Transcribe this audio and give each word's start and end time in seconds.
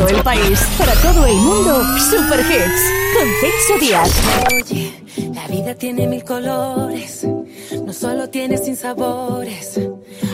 todo 0.00 0.16
el 0.16 0.22
país, 0.22 0.58
para 0.78 0.94
todo 0.94 1.26
el 1.26 1.36
mundo, 1.36 1.82
Super 1.98 2.40
Hits 2.40 2.82
con 3.14 3.28
Celso 3.40 3.78
Díaz. 3.78 4.10
Oye, 4.54 5.04
la 5.34 5.46
vida 5.46 5.74
tiene 5.74 6.06
mil 6.06 6.24
colores, 6.24 7.26
no 7.84 7.92
solo 7.92 8.30
tiene 8.30 8.56
sin 8.56 8.76
sabores. 8.76 9.78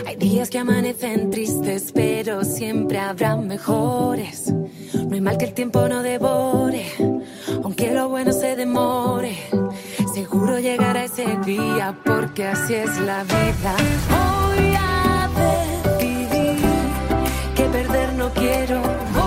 Hay 0.07 0.15
días 0.17 0.51
que 0.51 0.59
amanecen 0.59 1.31
tristes, 1.31 1.91
pero 1.93 2.45
siempre 2.45 3.01
habrá 3.01 3.35
mejores. 3.35 4.53
No 4.53 5.13
hay 5.13 5.21
mal 5.21 5.37
que 5.37 5.47
el 5.47 5.55
tiempo 5.55 5.89
no 5.89 6.01
devore, 6.03 6.87
aunque 7.65 7.91
lo 7.93 8.09
bueno 8.09 8.33
se 8.33 8.55
demore. 8.55 9.37
Seguro 10.15 10.61
llegará 10.61 11.07
ese 11.07 11.27
día, 11.45 11.93
porque 12.05 12.47
así 12.47 12.75
es 12.75 12.97
la 12.99 13.25
vida. 13.25 13.75
Voy 14.11 14.75
a 14.79 15.29
decidir 15.99 16.57
que 17.57 17.65
perder 17.65 18.13
no 18.13 18.31
quiero. 18.33 19.26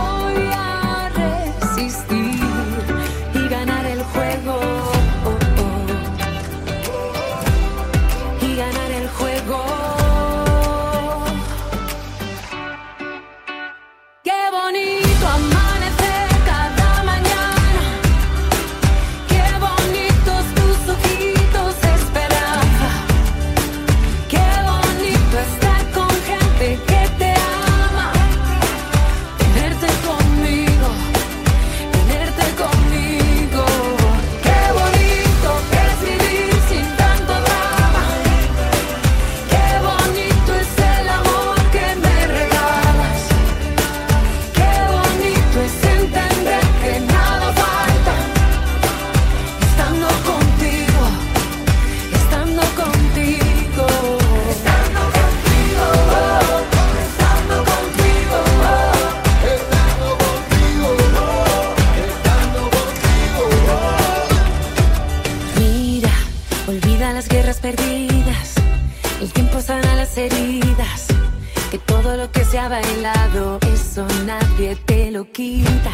Que 71.72 71.78
todo 71.86 72.18
lo 72.18 72.30
que 72.30 72.44
se 72.44 72.60
ha 72.60 72.68
bailado, 72.68 73.58
eso 73.74 74.06
nadie 74.26 74.76
te 74.86 75.12
lo 75.12 75.32
quita. 75.32 75.92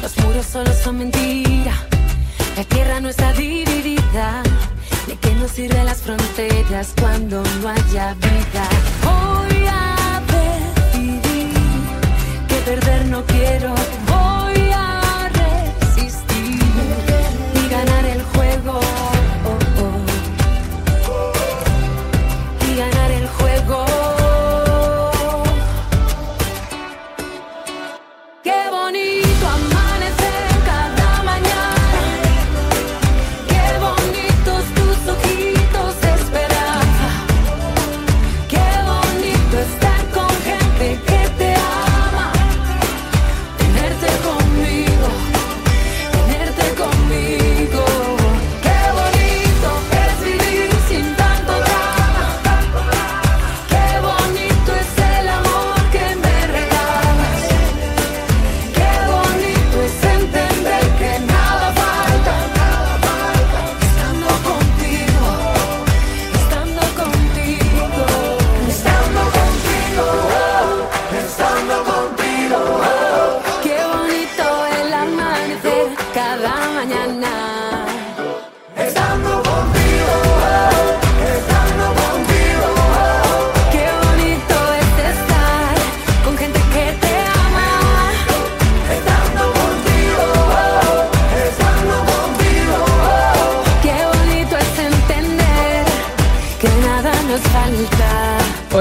Los 0.00 0.16
muros 0.20 0.46
solo 0.46 0.72
son 0.72 0.96
mentira. 0.98 1.74
La 2.56 2.64
tierra 2.64 3.00
no 3.00 3.10
está 3.10 3.34
dividida. 3.34 4.42
¿De 5.06 5.16
qué 5.16 5.34
nos 5.34 5.50
sirven 5.50 5.84
las 5.84 6.00
fronteras 6.00 6.94
cuando 6.98 7.42
no 7.60 7.68
haya 7.68 8.14
vida? 8.14 8.66
Voy 9.02 9.66
a 9.68 10.22
decidir 10.32 11.52
que 12.48 12.56
perder 12.64 13.06
no 13.08 13.26
quiero. 13.26 13.74
Voy 14.08 14.33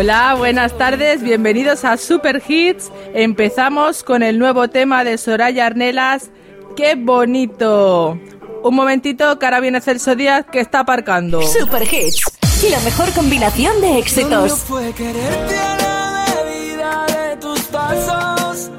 Hola, 0.03 0.35
buenas 0.37 0.77
tardes, 0.77 1.23
bienvenidos 1.23 1.85
a 1.85 1.95
Super 1.95 2.43
Hits. 2.45 2.91
Empezamos 3.13 4.03
con 4.03 4.21
el 4.21 4.37
nuevo 4.37 4.67
tema 4.67 5.05
de 5.05 5.17
Soraya 5.17 5.65
Arnelas. 5.65 6.29
¡Qué 6.75 6.95
bonito! 6.95 8.19
Un 8.65 8.75
momentito 8.75 9.39
que 9.39 9.45
ahora 9.45 9.61
viene 9.61 9.79
Celso 9.79 10.13
Díaz 10.17 10.45
que 10.51 10.59
está 10.59 10.79
aparcando. 10.79 11.41
Super 11.43 11.83
Hits, 11.83 12.21
la 12.69 12.81
mejor 12.81 13.13
combinación 13.13 13.79
de 13.79 13.87
Lo 13.87 13.93
mío 13.93 14.01
éxitos. 14.01 14.53
fue 14.67 14.91
quererte 14.91 15.57
a 15.57 15.77
la 15.77 16.25
medida 16.51 17.05
de 17.05 17.37
tus 17.37 17.61
pasos. 17.61 18.71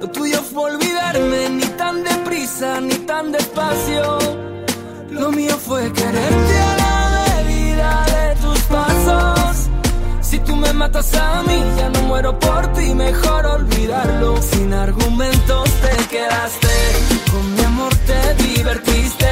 Lo 0.00 0.08
tuyo 0.08 0.40
fue 0.40 0.70
olvidarme 0.70 1.50
ni 1.50 1.64
tan 1.64 2.04
deprisa 2.04 2.80
ni 2.80 2.94
tan 2.94 3.32
despacio. 3.32 4.18
Lo 5.10 5.32
mío 5.32 5.56
fue 5.58 5.92
quererte 5.92 6.58
a 6.60 6.69
matas 10.80 11.12
a 11.14 11.42
mí, 11.42 11.62
ya 11.76 11.90
no 11.90 12.00
muero 12.08 12.38
por 12.38 12.72
ti, 12.72 12.94
mejor 12.94 13.44
olvidarlo. 13.44 14.40
Sin 14.40 14.72
argumentos 14.72 15.68
te 15.84 15.94
quedaste, 16.14 16.76
con 17.30 17.44
mi 17.54 17.62
amor 17.64 17.92
te 18.08 18.20
divertiste. 18.44 19.30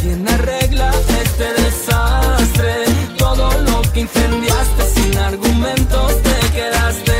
¿Quién 0.00 0.28
arregla 0.28 0.90
este 1.22 1.46
desastre? 1.62 2.74
Todo 3.16 3.46
lo 3.68 3.80
que 3.92 4.00
incendiaste, 4.00 4.82
sin 4.94 5.16
argumentos 5.16 6.08
te 6.28 6.38
quedaste. 6.58 7.18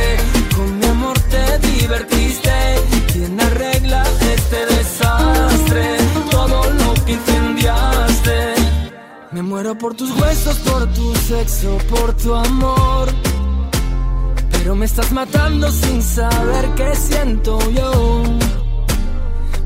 Con 0.55 0.79
mi 0.79 0.87
amor 0.95 1.19
te 1.35 1.45
divertiste. 1.71 2.55
¿Quién 3.11 3.41
arregla 3.41 4.03
este 4.35 4.61
desastre? 4.75 5.87
Todo 6.31 6.59
lo 6.81 6.91
que 7.07 7.13
incendiaste. 7.13 8.37
Me 9.31 9.41
muero 9.41 9.75
por 9.79 9.95
tus 9.95 10.11
huesos, 10.19 10.57
por 10.59 10.83
tu 10.93 11.15
sexo, 11.31 11.79
por 11.89 12.13
tu 12.23 12.35
amor. 12.35 13.09
Pero 14.63 14.77
me 14.77 14.87
estás 14.87 15.11
matando 15.11 15.69
sin 15.73 16.01
saber 16.01 16.69
qué 16.77 16.95
siento 16.95 17.59
yo. 17.73 18.23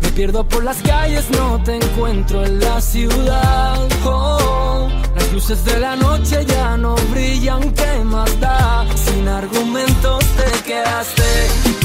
Me 0.01 0.09
pierdo 0.13 0.49
por 0.49 0.65
las 0.65 0.79
calles, 0.79 1.29
no 1.33 1.63
te 1.63 1.77
encuentro 1.77 2.43
en 2.43 2.61
la 2.61 2.81
ciudad. 2.81 3.79
Oh, 4.07 4.89
las 5.15 5.33
luces 5.35 5.63
de 5.67 5.81
la 5.81 5.97
noche 5.97 6.47
ya 6.47 6.79
no 6.79 6.95
brillan, 7.11 7.75
¿qué 7.75 8.05
más 8.05 8.41
da? 8.41 8.87
Sin 8.95 9.29
argumentos 9.29 10.25
te 10.39 10.63
quedaste, 10.63 11.23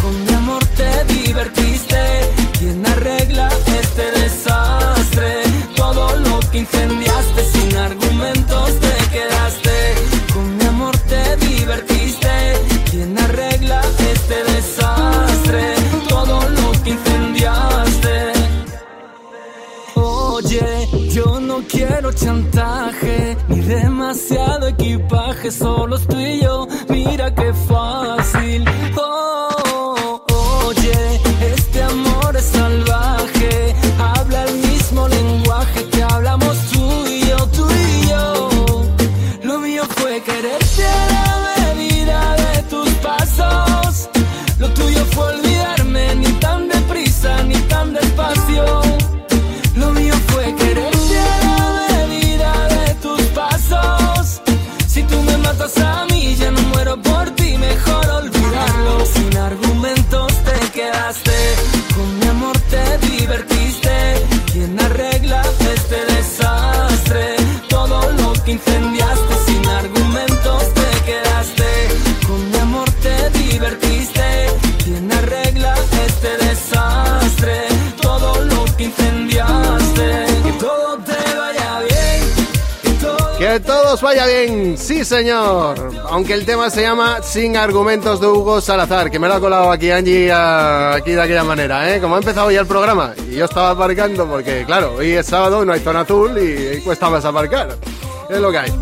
con 0.01 0.23
mi 0.23 0.33
amor 0.33 0.65
te 0.77 1.03
divertiste. 1.13 1.99
¿Quién 2.59 2.87
arregla 2.87 3.49
este 3.77 4.09
desastre? 4.21 5.43
Todo 5.75 6.15
lo 6.15 6.39
que 6.49 6.59
incendiaste, 6.59 7.43
sin 7.43 7.75
argumentos 7.75 8.79
te 8.79 9.09
quedaste. 9.11 9.60
Yo 20.51 21.39
no 21.39 21.61
quiero 21.65 22.11
chantaje, 22.11 23.37
ni 23.47 23.61
demasiado 23.61 24.67
equipaje, 24.67 25.49
solo 25.49 25.95
estoy 25.95 26.41
yo, 26.41 26.67
mira 26.89 27.33
qué 27.33 27.53
fácil. 27.53 28.65
Todo 68.57 69.00
Vaya 84.01 84.25
bien, 84.25 84.77
sí 84.79 85.05
señor. 85.05 85.77
Aunque 86.09 86.33
el 86.33 86.43
tema 86.45 86.69
se 86.71 86.81
llama 86.81 87.21
Sin 87.21 87.55
argumentos 87.55 88.19
de 88.19 88.25
Hugo 88.27 88.59
Salazar, 88.59 89.11
que 89.11 89.19
me 89.19 89.27
lo 89.27 89.35
ha 89.35 89.39
colado 89.39 89.71
aquí 89.71 89.91
Angie 89.91 90.31
a- 90.31 90.95
aquí 90.95 91.11
de 91.11 91.21
aquella 91.21 91.43
manera, 91.43 91.93
¿eh? 91.95 92.01
Como 92.01 92.15
ha 92.15 92.17
empezado 92.17 92.49
ya 92.49 92.61
el 92.61 92.65
programa 92.67 93.13
y 93.29 93.35
yo 93.35 93.45
estaba 93.45 93.69
aparcando 93.71 94.25
porque, 94.27 94.63
claro, 94.65 94.95
hoy 94.97 95.11
es 95.11 95.27
sábado, 95.27 95.63
no 95.63 95.73
hay 95.73 95.81
zona 95.81 95.99
azul 96.01 96.35
y, 96.37 96.77
y 96.77 96.81
cuesta 96.81 97.09
más 97.11 97.23
aparcar. 97.25 97.77
Es 98.27 98.39
lo 98.39 98.51
que 98.51 98.57
hay. 98.57 98.73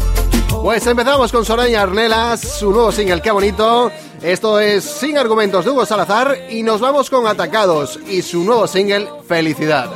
Pues 0.63 0.87
empezamos 0.87 1.31
con 1.33 1.43
Soraya 1.43 1.81
Arnelas, 1.81 2.39
su 2.39 2.71
nuevo 2.71 2.91
single, 2.91 3.21
qué 3.21 3.31
bonito. 3.31 3.91
Esto 4.21 4.59
es 4.59 4.83
Sin 4.85 5.17
argumentos 5.17 5.65
de 5.65 5.71
Hugo 5.71 5.85
Salazar 5.85 6.37
y 6.49 6.63
nos 6.63 6.79
vamos 6.79 7.09
con 7.09 7.27
Atacados 7.27 7.99
y 8.07 8.21
su 8.21 8.43
nuevo 8.45 8.67
single, 8.67 9.09
Felicidad. 9.27 9.89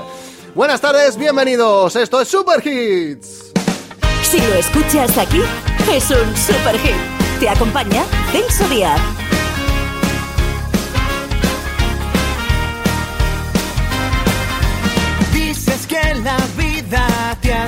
Buenas 0.53 0.81
tardes, 0.81 1.15
bienvenidos. 1.17 1.95
Esto 1.95 2.19
es 2.21 2.27
Super 2.27 2.65
Hits. 2.67 3.52
Si 4.33 4.39
lo 4.39 4.55
escuchas 4.55 5.15
aquí, 5.19 5.41
es 5.91 6.09
un 6.09 6.35
super 6.35 6.75
hit. 6.79 6.95
Te 7.39 7.47
acompaña 7.47 8.03
Celso 8.31 8.67
Díaz. 8.67 8.99
Dices 15.31 15.85
que 15.85 16.15
la 16.15 16.37
vida 16.57 17.37
te 17.43 17.53
ha 17.53 17.67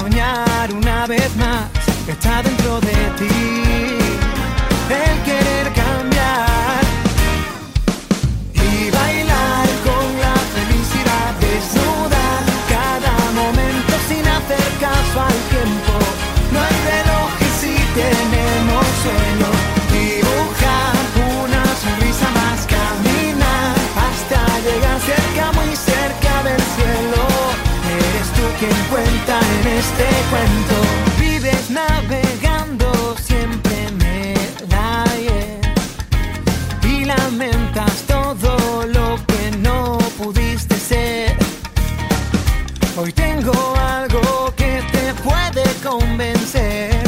soñar 0.00 0.72
una 0.72 1.06
vez 1.06 1.34
más 1.36 1.64
que 2.04 2.12
está 2.12 2.42
dentro 2.42 2.80
de 2.80 2.96
ti. 3.18 3.38
El 5.02 5.16
querer 5.28 5.66
cambiar 5.82 6.82
y 8.54 8.90
bailar 8.90 9.66
con 9.88 10.04
la 10.24 10.36
felicidad 10.54 11.30
desnuda 11.46 12.26
cada 12.76 13.16
momento 13.40 13.92
sin 14.08 14.24
hacer 14.36 14.68
caso 14.86 15.16
al 15.28 15.38
tiempo. 15.54 15.94
No 16.52 16.58
hay 16.66 16.76
relojes 16.92 17.52
si 17.62 17.74
tenemos 18.02 18.84
sueño. 19.04 19.50
Dibujar 19.96 20.96
una 21.42 21.64
sonrisa 21.82 22.28
más, 22.38 22.58
caminar 22.76 23.74
hasta 24.06 24.40
llegar 24.66 24.98
cerca, 25.10 25.44
muy 25.58 25.72
cerca 25.90 26.32
del 26.48 26.62
cielo. 26.74 27.22
Eres 27.96 28.28
tú 28.36 28.44
quien 28.60 28.78
cuenta 28.90 29.35
en 29.35 29.35
este 29.78 30.06
cuento. 30.30 30.76
Vives 31.20 31.70
navegando 31.70 33.16
siempre 33.20 33.86
el 34.32 34.74
ayer 34.74 35.60
y 36.82 37.04
lamentas 37.04 38.02
todo 38.06 38.86
lo 38.86 39.16
que 39.26 39.56
no 39.58 39.98
pudiste 40.16 40.76
ser. 40.76 41.36
Hoy 42.96 43.12
tengo 43.12 43.52
algo 43.76 44.54
que 44.56 44.82
te 44.92 45.14
puede 45.22 45.64
convencer. 45.84 47.02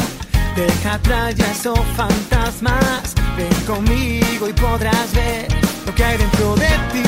Deja 0.55 0.99
ya 1.31 1.51
esos 1.51 1.79
fantasmas. 1.95 3.15
Ven 3.37 3.65
conmigo 3.65 4.47
y 4.47 4.53
podrás 4.53 5.11
ver 5.13 5.47
lo 5.85 5.95
que 5.95 6.03
hay 6.03 6.17
dentro 6.17 6.55
de 6.55 6.67
ti 6.91 7.03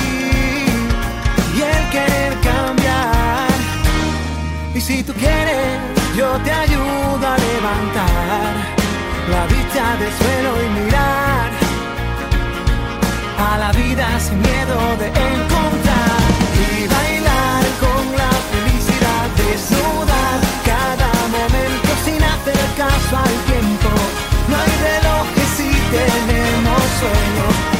y 1.55 1.61
el 1.61 1.89
querer 1.91 2.33
cambiar. 2.41 2.80
Si 4.91 5.01
tú 5.03 5.13
quieres, 5.13 5.79
yo 6.17 6.27
te 6.43 6.51
ayudo 6.51 7.25
a 7.25 7.37
levantar 7.37 8.51
la 9.31 9.45
vista 9.47 9.95
del 9.95 10.11
suelo 10.19 10.51
y 10.65 10.69
mirar 10.83 11.49
a 13.39 13.57
la 13.57 13.71
vida 13.71 14.19
sin 14.19 14.37
miedo 14.41 14.77
de 14.99 15.07
encontrar 15.07 16.21
y 16.67 16.87
bailar 16.95 17.63
con 17.79 18.03
la 18.21 18.31
felicidad 18.51 19.25
desnudar 19.37 20.39
cada 20.65 21.11
momento 21.37 21.89
sin 22.03 22.21
hacer 22.21 22.61
caso 22.75 23.13
al 23.15 23.35
tiempo. 23.49 23.89
No 24.49 24.55
hay 24.57 24.73
relojes 24.89 25.49
si 25.55 25.69
tenemos 25.95 26.81
sueño. 26.99 27.70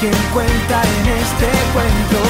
Quien 0.00 0.12
cuenta 0.34 0.82
en 0.82 1.06
este 1.08 1.46
cuento. 1.72 2.20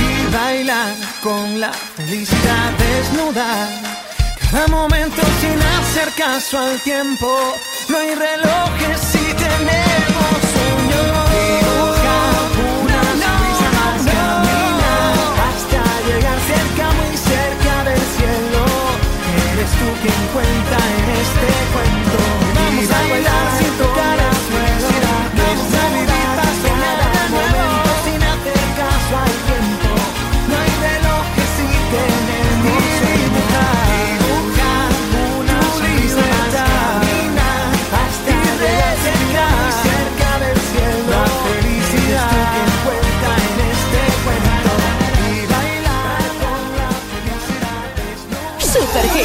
y 0.00 0.34
bailar 0.34 0.94
con 1.22 1.60
la 1.60 1.72
felicidad 1.72 2.70
desnuda. 2.78 3.68
Cada 4.50 4.68
momento 4.68 5.22
sin 5.40 5.58
hacer 5.60 6.12
caso 6.16 6.58
al 6.58 6.78
tiempo. 6.80 7.56
No 7.88 7.98
hay 7.98 8.14
relojes 8.14 9.00
si 9.00 9.32
tenemos 9.34 10.43
Quien 20.04 20.26
cuenta 20.34 20.76
en 20.98 21.06
este 21.16 21.48
cuento. 21.72 22.18
Vamos 22.54 22.90
a 22.90 23.08
bailar 23.08 23.58
sin 23.58 23.72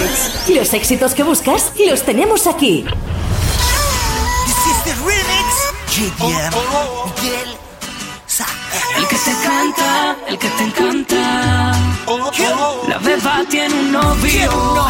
hits. 0.03 0.49
Los 0.55 0.73
éxitos 0.73 1.13
que 1.13 1.23
buscas 1.23 1.71
los 1.89 2.03
tenemos 2.03 2.47
aquí. 2.47 2.85
This 4.45 4.65
is 4.65 4.83
the 4.83 4.93
remix. 5.05 5.49
JDM. 5.89 6.55
Miguel 7.21 7.57
Sa- 8.27 8.45
El 8.97 9.07
que 9.07 9.15
te 9.17 9.31
canta, 9.43 10.15
el 10.27 10.37
que 10.37 10.49
te 10.49 10.63
encanta. 10.63 11.71
La 12.87 12.97
beba 12.99 13.41
tiene 13.49 13.73
un 13.73 13.91
novio 13.91 14.85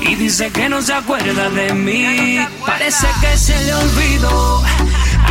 y 0.00 0.14
dice 0.16 0.50
que 0.50 0.68
no 0.68 0.80
se 0.82 0.92
acuerda 0.94 1.48
de 1.50 1.72
mí. 1.74 2.38
Parece 2.64 3.06
que 3.20 3.36
se 3.36 3.58
le 3.64 3.74
olvidó 3.74 4.62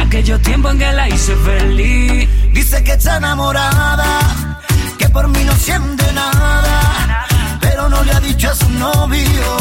aquellos 0.01 0.41
tiempos 0.41 0.73
en 0.73 0.79
que 0.79 0.91
la 0.93 1.09
hice 1.09 1.35
feliz. 1.37 2.29
Dice 2.53 2.83
que 2.83 2.93
está 2.93 3.17
enamorada, 3.17 4.59
que 4.97 5.09
por 5.09 5.27
mí 5.27 5.43
no 5.43 5.53
siente 5.55 6.11
nada, 6.13 7.24
pero 7.85 7.97
no 7.97 8.03
le 8.03 8.11
ha 8.13 8.19
dicho 8.19 8.49
a 8.49 8.55
su 8.55 8.69
novio 8.69 9.57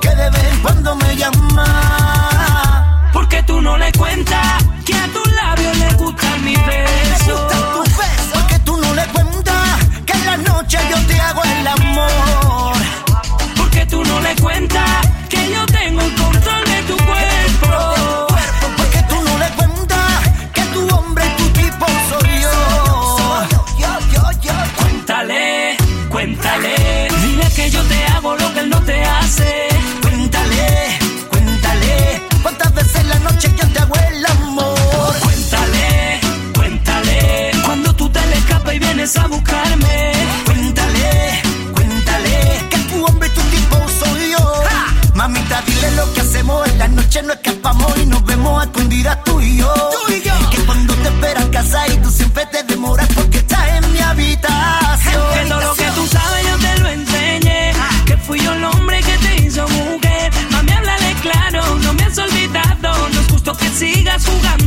que 0.00 0.08
de 0.08 0.30
vez 0.30 0.44
en 0.52 0.60
cuando 0.60 0.96
me 0.96 1.16
llama. 1.16 3.10
Porque 3.12 3.42
tú 3.44 3.60
no 3.62 3.78
le 3.78 3.90
cuentas 3.92 4.64
que 4.84 4.94
a 4.94 5.06
tus 5.08 5.32
labios 5.32 5.76
le 5.78 5.94
gustan 5.94 6.44
mis 6.44 6.58
besos. 6.66 7.40
Porque 8.32 8.58
tú 8.60 8.76
no 8.76 8.94
le 8.94 9.06
cuentas 9.06 9.78
que 10.04 10.12
en 10.12 10.26
la 10.26 10.36
noche 10.36 10.78
yo 10.90 11.06
te 11.06 11.20
hago 11.20 11.42
el 11.42 11.66
amor. 11.66 12.33
Que 64.24 64.30
sigas 64.30 64.63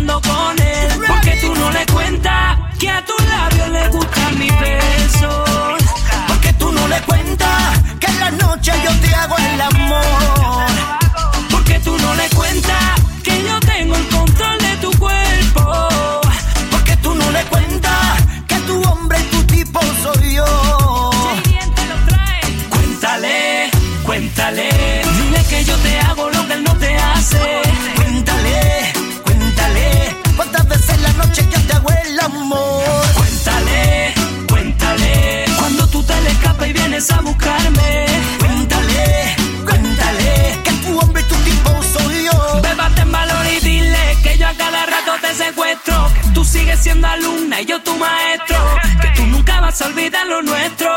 vas 49.77 49.81
a 49.81 49.89
olvidar 49.89 50.25
lo 50.27 50.41
nuestro. 50.41 50.89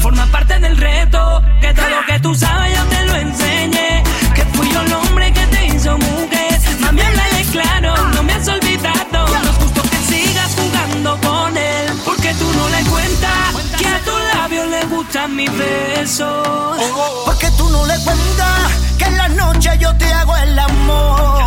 Forma 0.00 0.26
parte 0.26 0.58
del 0.60 0.76
reto. 0.76 1.42
Que 1.60 1.72
todo 1.74 1.88
lo 1.88 2.06
que 2.06 2.20
tú 2.20 2.34
sabes 2.34 2.76
yo 2.76 2.84
te 2.84 3.06
lo 3.06 3.14
enseñé. 3.16 4.02
Que 4.34 4.44
fui 4.52 4.70
yo 4.70 4.80
el 4.82 4.92
hombre 4.92 5.32
que 5.32 5.46
te 5.46 5.66
hizo 5.66 5.96
mujer. 5.98 6.60
Mami, 6.80 7.00
háblale 7.00 7.42
claro, 7.50 7.94
no 8.14 8.22
me 8.22 8.32
has 8.32 8.46
olvidado. 8.48 9.26
No 9.26 9.50
es 9.50 9.56
justo 9.56 9.82
que 9.82 9.96
sigas 9.96 10.54
jugando 10.54 11.18
con 11.20 11.56
él. 11.56 11.86
Porque 12.04 12.34
tú 12.34 12.52
no 12.52 12.68
le 12.68 12.82
cuentas 12.84 13.78
que 13.78 13.86
a 13.86 13.98
tus 14.00 14.20
labios 14.34 14.68
le 14.68 14.84
gustan 14.86 15.34
mis 15.34 15.50
besos. 15.56 16.78
Porque 17.24 17.50
tú 17.56 17.68
no 17.70 17.86
le 17.86 17.94
cuentas 18.04 18.72
que 18.98 19.04
en 19.04 19.16
la 19.16 19.28
noche 19.28 19.70
yo 19.78 19.96
te 19.96 20.12
hago 20.12 20.36
el 20.36 20.58
amor. 20.58 21.43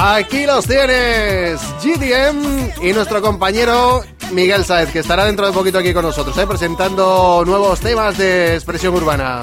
Aquí 0.00 0.46
los 0.46 0.64
tienes, 0.64 1.60
GDM 1.82 2.70
y 2.82 2.92
nuestro 2.92 3.20
compañero 3.20 4.04
Miguel 4.30 4.64
Saez, 4.64 4.92
que 4.92 5.00
estará 5.00 5.24
dentro 5.24 5.44
de 5.44 5.52
poquito 5.52 5.78
aquí 5.78 5.92
con 5.92 6.04
nosotros, 6.04 6.38
¿eh? 6.38 6.46
presentando 6.46 7.42
nuevos 7.44 7.80
temas 7.80 8.16
de 8.16 8.54
expresión 8.54 8.94
urbana. 8.94 9.42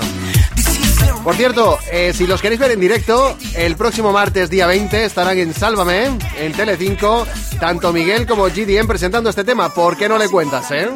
Por 1.26 1.36
cierto, 1.36 1.78
eh, 1.92 2.14
si 2.14 2.26
los 2.26 2.42
queréis 2.42 2.62
ver 2.62 2.72
en 2.72 2.80
directo, 2.80 3.36
el 3.54 3.76
próximo 3.76 4.14
martes 4.14 4.50
día 4.50 4.66
20 4.66 5.04
estarán 5.04 5.38
en 5.40 5.54
Sálvame, 5.54 6.18
en 6.38 6.54
Telecinco, 6.54 7.28
tanto 7.60 7.92
Miguel 7.92 8.26
como 8.26 8.46
GDM 8.46 8.88
presentando 8.88 9.30
este 9.30 9.44
tema. 9.44 9.74
¿Por 9.74 9.98
qué 9.98 10.08
no 10.08 10.18
le 10.18 10.30
cuentas, 10.30 10.72
eh? 10.72 10.88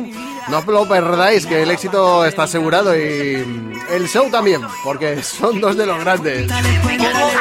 No 0.47 0.61
lo 0.61 0.87
perdáis, 0.87 1.45
que 1.45 1.63
el 1.63 1.71
éxito 1.71 2.23
está 2.23 2.43
asegurado 2.43 2.95
y 2.95 3.75
el 3.91 4.07
show 4.07 4.31
también, 4.31 4.61
porque 4.85 5.21
son 5.21 5.59
dos 5.59 5.75
de 5.75 5.85
los 5.85 5.99
grandes. 5.99 6.47
Cuéntale, 6.47 6.79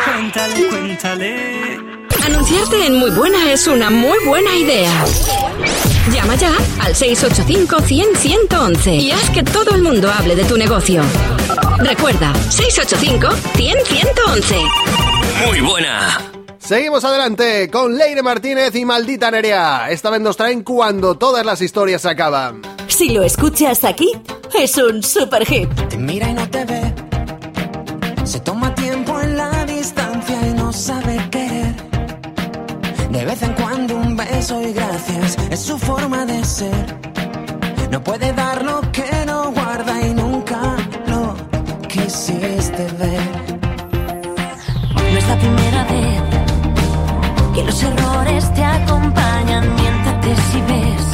cuéntale, 0.04 0.68
cuéntale. 0.68 1.97
Anunciarte 2.28 2.84
en 2.84 2.96
Muy 2.96 3.10
Buena 3.10 3.50
es 3.50 3.66
una 3.66 3.88
muy 3.88 4.18
buena 4.26 4.54
idea. 4.54 4.92
Llama 6.12 6.34
ya 6.34 6.52
al 6.80 6.94
685-100-111 6.94 9.00
y 9.00 9.12
haz 9.12 9.30
que 9.30 9.42
todo 9.42 9.74
el 9.74 9.80
mundo 9.80 10.12
hable 10.12 10.36
de 10.36 10.44
tu 10.44 10.58
negocio. 10.58 11.00
Recuerda, 11.78 12.34
685-100-111. 12.50 15.46
Muy 15.46 15.62
buena. 15.62 16.20
Seguimos 16.58 17.02
adelante 17.02 17.70
con 17.70 17.96
Leire 17.96 18.22
Martínez 18.22 18.74
y 18.74 18.84
Maldita 18.84 19.30
Nerea. 19.30 19.90
Esta 19.90 20.10
vez 20.10 20.20
nos 20.20 20.36
traen 20.36 20.62
cuando 20.62 21.16
todas 21.16 21.46
las 21.46 21.62
historias 21.62 22.02
se 22.02 22.10
acaban. 22.10 22.60
Si 22.88 23.08
lo 23.08 23.22
escuchas 23.22 23.84
aquí, 23.84 24.12
es 24.54 24.76
un 24.76 25.02
super 25.02 25.46
hit. 25.46 25.70
Te 25.88 25.96
mira 25.96 26.28
y 26.28 26.34
no 26.34 26.46
te 26.50 26.66
ve. 26.66 26.92
Se 28.24 28.38
toma 28.40 28.74
tiempo 28.74 29.18
en 29.18 29.38
la 29.38 29.64
distancia 29.64 30.38
y 30.46 30.52
no 30.52 30.74
sabe 30.74 31.17
y 34.38 34.72
gracias 34.72 35.36
es 35.50 35.60
su 35.60 35.76
forma 35.76 36.24
de 36.24 36.44
ser. 36.44 36.86
No 37.90 38.00
puede 38.04 38.32
dar 38.32 38.62
lo 38.62 38.80
que 38.92 39.10
no 39.26 39.50
guarda 39.50 40.00
y 40.06 40.14
nunca 40.14 40.76
lo 41.08 41.34
quisiste 41.88 42.86
ver. 43.00 43.20
No 44.94 45.18
es 45.18 45.26
la 45.26 45.36
primera 45.38 45.84
vez 45.86 46.22
que 47.52 47.64
los 47.64 47.82
errores 47.82 48.54
te 48.54 48.62
acompañan. 48.62 49.74
Miéntate 49.74 50.36
si 50.52 50.60
ves 50.70 51.04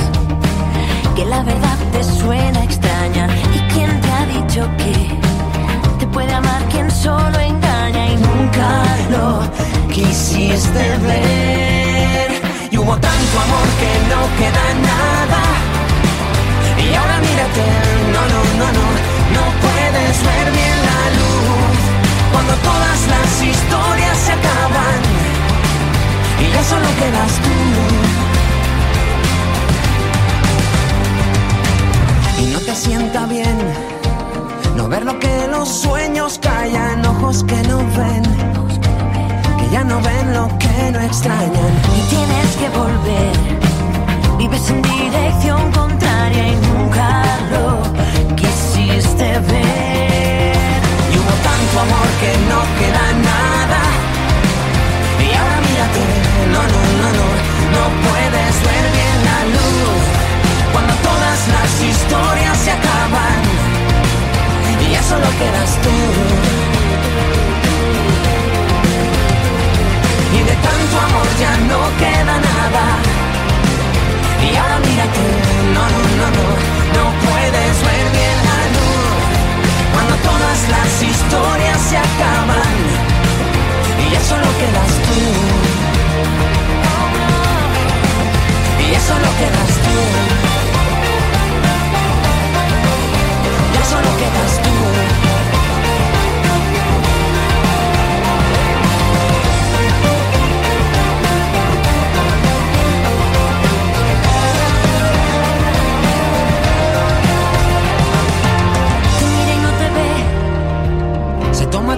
que 1.17 1.25
la 1.25 1.43
verdad 1.45 1.79
te 1.93 2.05
suena 2.05 2.63
extraña. 2.63 3.27
¿Y 3.55 3.59
quién 3.73 4.01
te 4.03 4.11
ha 4.11 4.27
dicho 4.27 4.71
que 4.77 5.99
te 5.99 6.07
puede 6.09 6.31
amar 6.31 6.63
quien 6.69 6.91
solo 6.91 7.41
engaña 7.41 8.07
y 8.07 8.17
nunca 8.17 8.69
lo 9.11 9.41
quisiste 9.95 10.99
ver. 11.07 11.74
Hubo 12.85 12.97
tanto 12.99 13.41
amor 13.41 13.69
que 13.81 13.93
no 14.13 14.21
queda 14.37 14.65
nada. 14.93 15.43
Y 16.77 16.95
ahora 16.95 17.19
mírate, 17.19 17.65
no, 18.13 18.23
no, 18.33 18.41
no, 18.61 18.67
no, 18.79 18.87
no 19.37 19.45
puedes 19.65 20.15
ver 20.23 20.47
bien 20.53 20.79
la 20.91 21.03
luz. 21.19 21.79
Cuando 22.31 22.55
todas 22.57 23.01
las 23.15 23.31
historias 23.43 24.17
se 24.19 24.33
acaban 24.33 25.01
y 26.43 26.53
ya 26.53 26.63
solo 26.63 26.89
quedas 27.01 27.33
tú. 27.45 27.55
Y 32.43 32.45
no 32.53 32.59
te 32.61 32.75
sienta 32.75 33.25
bien 33.25 33.59
no 34.77 34.89
ver 34.89 35.05
lo 35.07 35.19
que 35.19 35.49
los 35.49 35.69
sueños 35.69 36.39
callan, 36.39 37.07
ojos 37.07 37.45
que 37.45 37.63
no 37.63 37.79
ven, 37.79 38.25
que 39.65 39.71
ya 39.71 39.85
no 39.85 40.01
ven 40.01 40.35
lo 40.35 40.49
que 40.59 40.91
no 40.93 41.01
extrañan. 41.01 41.73
y 41.97 42.01
tienes 42.15 42.57
que 42.61 42.69
volver. 42.71 43.33
Vives 44.39 44.71
en 44.71 44.83
dirección 44.83 45.73
contraria 45.73 46.49
y 46.49 46.57
nunca 46.69 47.09
lo 47.53 48.35
quisiste 48.35 49.27
ver. 49.51 50.57
Y 51.13 51.15
hubo 51.21 51.35
tanto 51.49 51.75
amor 51.87 52.09
que 52.21 52.33
no 52.51 52.61
queda 52.81 53.05
nada. 53.31 53.83
Y 55.27 55.29
ahora 55.39 55.59
mírate, 55.69 56.03
no, 56.55 56.63
no, 56.73 56.81
no, 57.01 57.09
no, 57.19 57.27
no 57.75 57.83
puedes 58.07 58.55
ver 58.69 58.85
bien 58.99 59.19
la 59.31 59.41
luz. 59.57 60.05
Cuando 60.73 60.95
todas 61.09 61.41
las 61.55 61.71
historias 61.91 62.57
se 62.59 62.71
acaban 62.73 63.41
y 64.85 64.93
ya 64.93 65.03
solo 65.03 65.27
quedas 65.39 65.71
tú. 65.83 66.74
tu 70.95 71.01
amor 71.07 71.29
ya 71.43 71.53
no 71.71 71.81
queda 72.03 72.35
nada. 72.51 72.85
Y 74.47 74.57
ahora 74.57 74.79
mira 74.87 75.05
tú 75.17 75.25
no, 75.75 75.85
no, 75.95 76.01
no, 76.21 76.27
no, 76.39 76.47
no 76.97 77.05
puedes 77.27 77.75
ver 77.89 78.07
bien 78.17 78.37
la 78.49 78.61
luz. 78.75 79.13
Cuando 79.93 80.15
todas 80.29 80.59
las 80.75 80.91
historias 81.11 81.79
se 81.91 81.97
acaban 81.97 82.77
y 84.03 84.11
ya 84.13 84.21
solo 84.31 84.49
quedas 84.61 84.93
tú. 85.07 85.19
Y 88.83 88.85
ya 88.93 89.01
solo 89.11 89.29
quedas 89.41 89.73
tú. 89.85 89.97
Ya 93.75 93.83
solo 93.93 94.11
quedas 94.21 94.53
tú. 94.65 95.24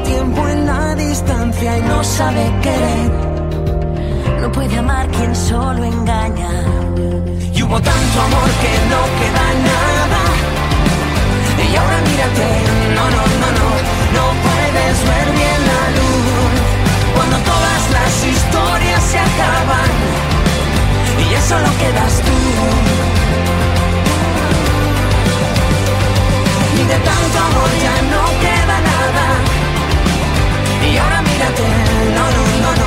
tiempo 0.07 0.49
en 0.49 0.67
la 0.67 0.95
distancia 0.95 1.79
y 1.79 1.83
no 1.83 2.03
sabe 2.05 2.43
querer. 2.63 3.11
No 4.41 4.53
puede 4.53 4.79
amar 4.79 5.07
quien 5.09 5.35
solo 5.35 5.85
engaña. 5.85 6.53
Y 7.57 7.63
hubo 7.63 7.79
tanto 7.81 8.17
amor 8.29 8.51
que 8.63 8.73
no 8.93 9.01
queda 9.21 9.47
nada. 9.71 10.23
Y 11.67 11.77
ahora 11.77 11.99
mírate, 12.09 12.49
no, 12.97 13.05
no, 13.17 13.23
no, 13.43 13.49
no, 13.59 13.69
no 14.17 14.25
puedes 14.47 14.97
ver 15.11 15.29
bien 15.41 15.61
la 15.73 15.83
luz. 15.97 16.55
Cuando 17.15 17.37
todas 17.51 17.83
las 17.97 18.13
historias 18.35 19.03
se 19.11 19.19
acaban 19.19 19.91
y 21.21 21.25
ya 21.33 21.41
solo 21.51 21.69
quedas 21.83 22.15
tú. 22.27 22.39
Y 26.81 26.83
de 26.93 26.99
tanto 27.09 27.37
amor 27.49 27.71
ya 27.87 27.97
no 28.13 28.23
queda 28.45 28.77
nada 28.93 29.66
y 30.97 30.99
ahora 30.99 31.21
mira 31.21 31.55
tú, 31.55 31.63
no, 32.15 32.31
no, 32.31 32.63
no, 32.63 32.77
no. 32.81 32.86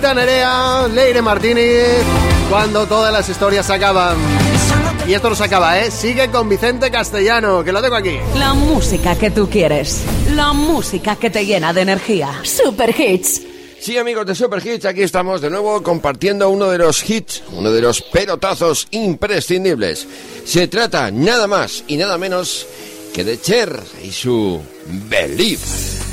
Nerea, 0.00 0.88
Leire 0.88 1.20
Martínez, 1.20 2.02
cuando 2.48 2.86
todas 2.86 3.12
las 3.12 3.28
historias 3.28 3.66
se 3.66 3.74
acaban. 3.74 4.16
Y 5.06 5.12
esto 5.12 5.28
no 5.28 5.36
se 5.36 5.44
acaba, 5.44 5.78
¿eh? 5.78 5.90
Sigue 5.90 6.30
con 6.30 6.48
Vicente 6.48 6.90
Castellano, 6.90 7.62
que 7.62 7.70
lo 7.70 7.82
tengo 7.82 7.96
aquí. 7.96 8.18
La 8.36 8.54
música 8.54 9.14
que 9.16 9.30
tú 9.30 9.48
quieres. 9.48 10.02
La 10.34 10.52
música 10.52 11.16
que 11.16 11.28
te 11.28 11.44
llena 11.44 11.72
de 11.72 11.82
energía. 11.82 12.40
Super 12.42 12.98
Hits. 12.98 13.42
Sí, 13.78 13.98
amigos 13.98 14.26
de 14.26 14.34
Super 14.34 14.66
Hits, 14.66 14.86
aquí 14.86 15.02
estamos 15.02 15.40
de 15.40 15.50
nuevo 15.50 15.82
compartiendo 15.82 16.48
uno 16.48 16.68
de 16.70 16.78
los 16.78 17.08
hits, 17.08 17.42
uno 17.52 17.70
de 17.70 17.80
los 17.82 18.02
pelotazos 18.02 18.88
imprescindibles. 18.90 20.06
Se 20.44 20.66
trata 20.68 21.10
nada 21.10 21.46
más 21.46 21.84
y 21.86 21.96
nada 21.96 22.18
menos 22.18 22.66
que 23.14 23.22
de 23.22 23.40
Cher 23.40 23.78
y 24.02 24.10
su 24.10 24.60
Believe. 25.08 26.09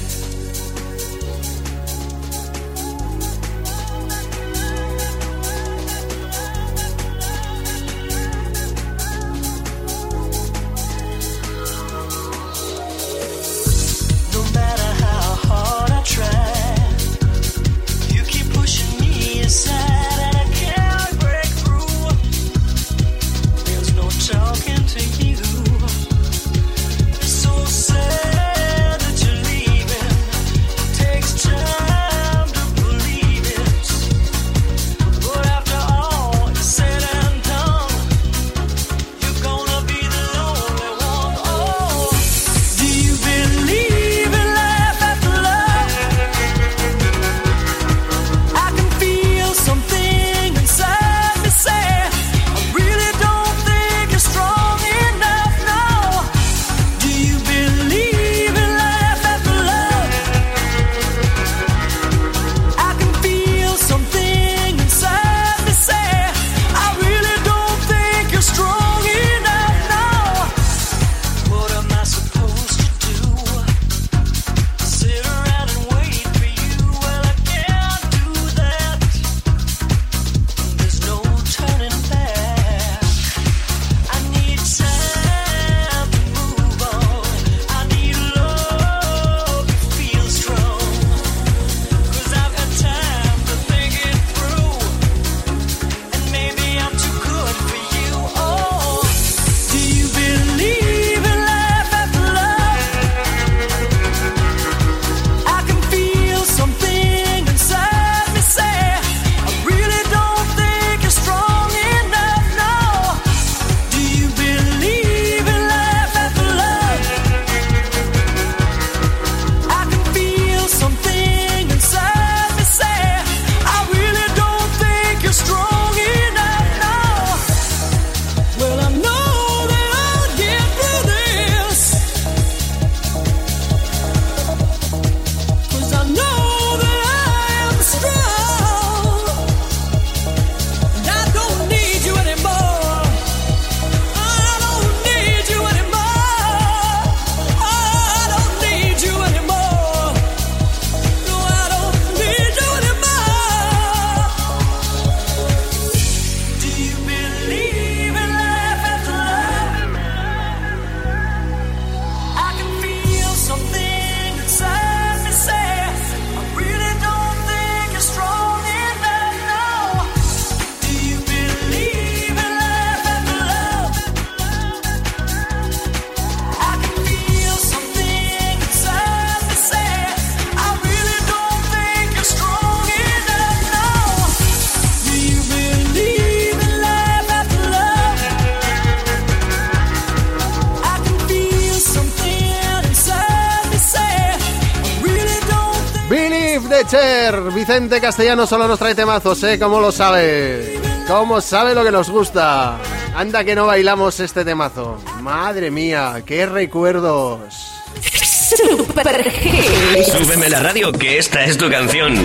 Vicente 197.68 198.00
Castellano 198.00 198.48
solo 198.48 198.66
nos 198.66 198.80
trae 198.80 198.96
temazos, 198.96 199.44
¿eh? 199.44 199.60
¿Cómo 199.60 199.82
lo 199.82 199.92
sabe? 199.92 200.80
¿Cómo 201.06 201.42
sabe 201.42 201.76
lo 201.76 201.84
que 201.84 201.92
nos 201.92 202.10
gusta? 202.10 202.78
Anda 203.14 203.44
que 203.44 203.56
no 203.56 203.66
bailamos 203.66 204.22
este 204.22 204.46
temazo. 204.46 204.98
Madre 205.20 205.70
mía, 205.70 206.24
qué 206.26 206.46
recuerdos. 206.46 207.54
Super 208.00 209.34
Hits. 209.44 210.14
Súbeme 210.14 210.48
la 210.48 210.62
radio 210.62 210.94
que 210.94 211.18
esta 211.18 211.44
es 211.44 211.58
tu 211.58 211.70
canción. 211.70 212.16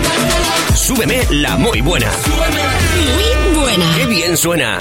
Súbeme 0.75 1.25
la 1.29 1.57
muy 1.57 1.81
buena. 1.81 2.09
Muy 3.13 3.59
buena. 3.59 3.95
¡Qué 3.97 4.05
bien 4.05 4.37
suena! 4.37 4.79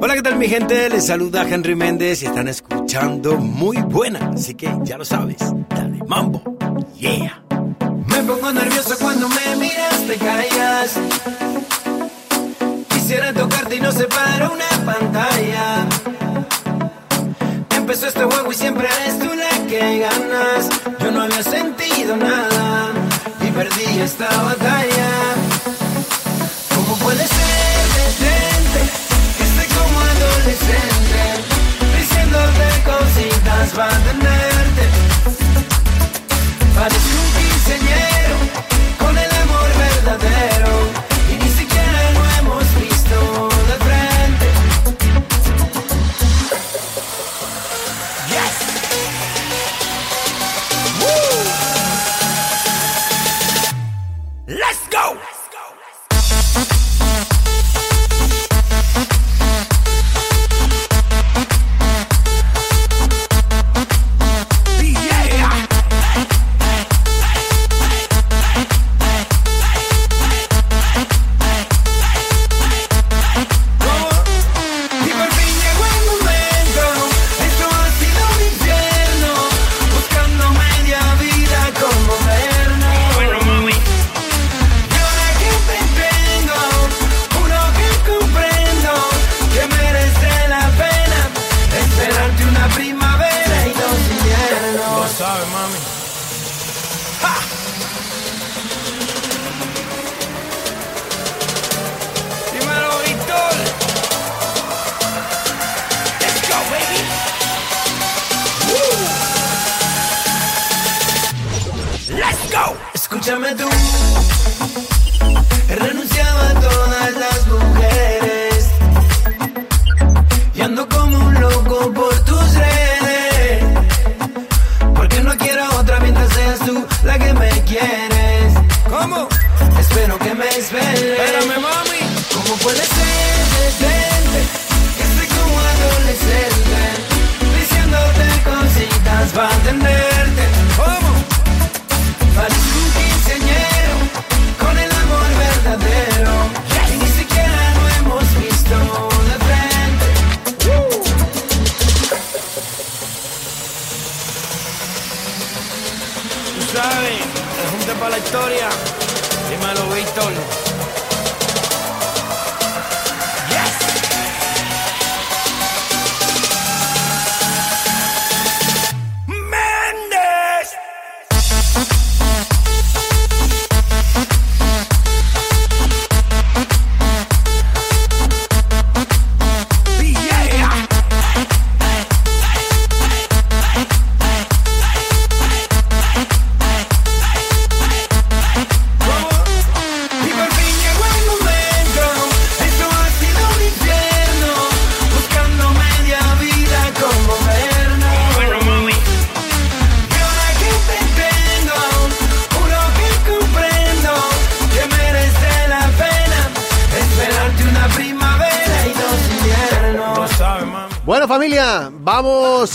Hola, 0.00 0.14
¿qué 0.14 0.22
tal 0.22 0.34
mi 0.34 0.48
gente? 0.48 0.90
Les 0.90 1.06
saluda 1.06 1.48
Henry 1.48 1.76
Méndez 1.76 2.24
y 2.24 2.26
están 2.26 2.48
escuchando 2.48 3.36
muy 3.36 3.76
buena, 3.76 4.32
así 4.34 4.56
que 4.56 4.68
ya 4.82 4.98
lo 4.98 5.04
sabes, 5.04 5.38
dale 5.70 6.00
mambo, 6.08 6.42
yeah. 6.96 7.44
Me 8.06 8.22
pongo 8.22 8.52
nervioso 8.52 8.96
callas. 10.18 10.94
Quisiera 12.88 13.32
tocarte 13.32 13.76
y 13.76 13.80
no 13.80 13.92
se 13.92 14.04
para 14.04 14.50
una 14.50 14.68
pantalla. 14.84 15.86
Empezó 17.70 18.06
este 18.06 18.24
juego 18.24 18.52
y 18.52 18.54
siempre 18.54 18.88
eres 19.00 19.18
tú 19.18 19.30
la 19.34 19.66
que 19.66 19.98
ganas. 19.98 20.68
Yo 21.00 21.10
no 21.10 21.22
había 21.22 21.42
sentido 21.42 22.16
nada 22.16 22.88
y 23.40 23.50
perdí 23.50 24.00
esta 24.00 24.28
batalla. 24.42 25.10
¿Cómo 26.74 26.96
puede 26.96 27.26
ser 27.26 27.84
detente 28.00 28.80
que 29.36 29.44
esté 29.44 29.74
como 29.74 30.00
adolescente? 30.00 31.22
Diciéndote 31.98 32.66
cositas 32.84 33.70
para 33.74 33.98
tenerte. 33.98 34.84
Parece 36.74 37.10
un 37.14 37.28
quinceañero 37.36 38.13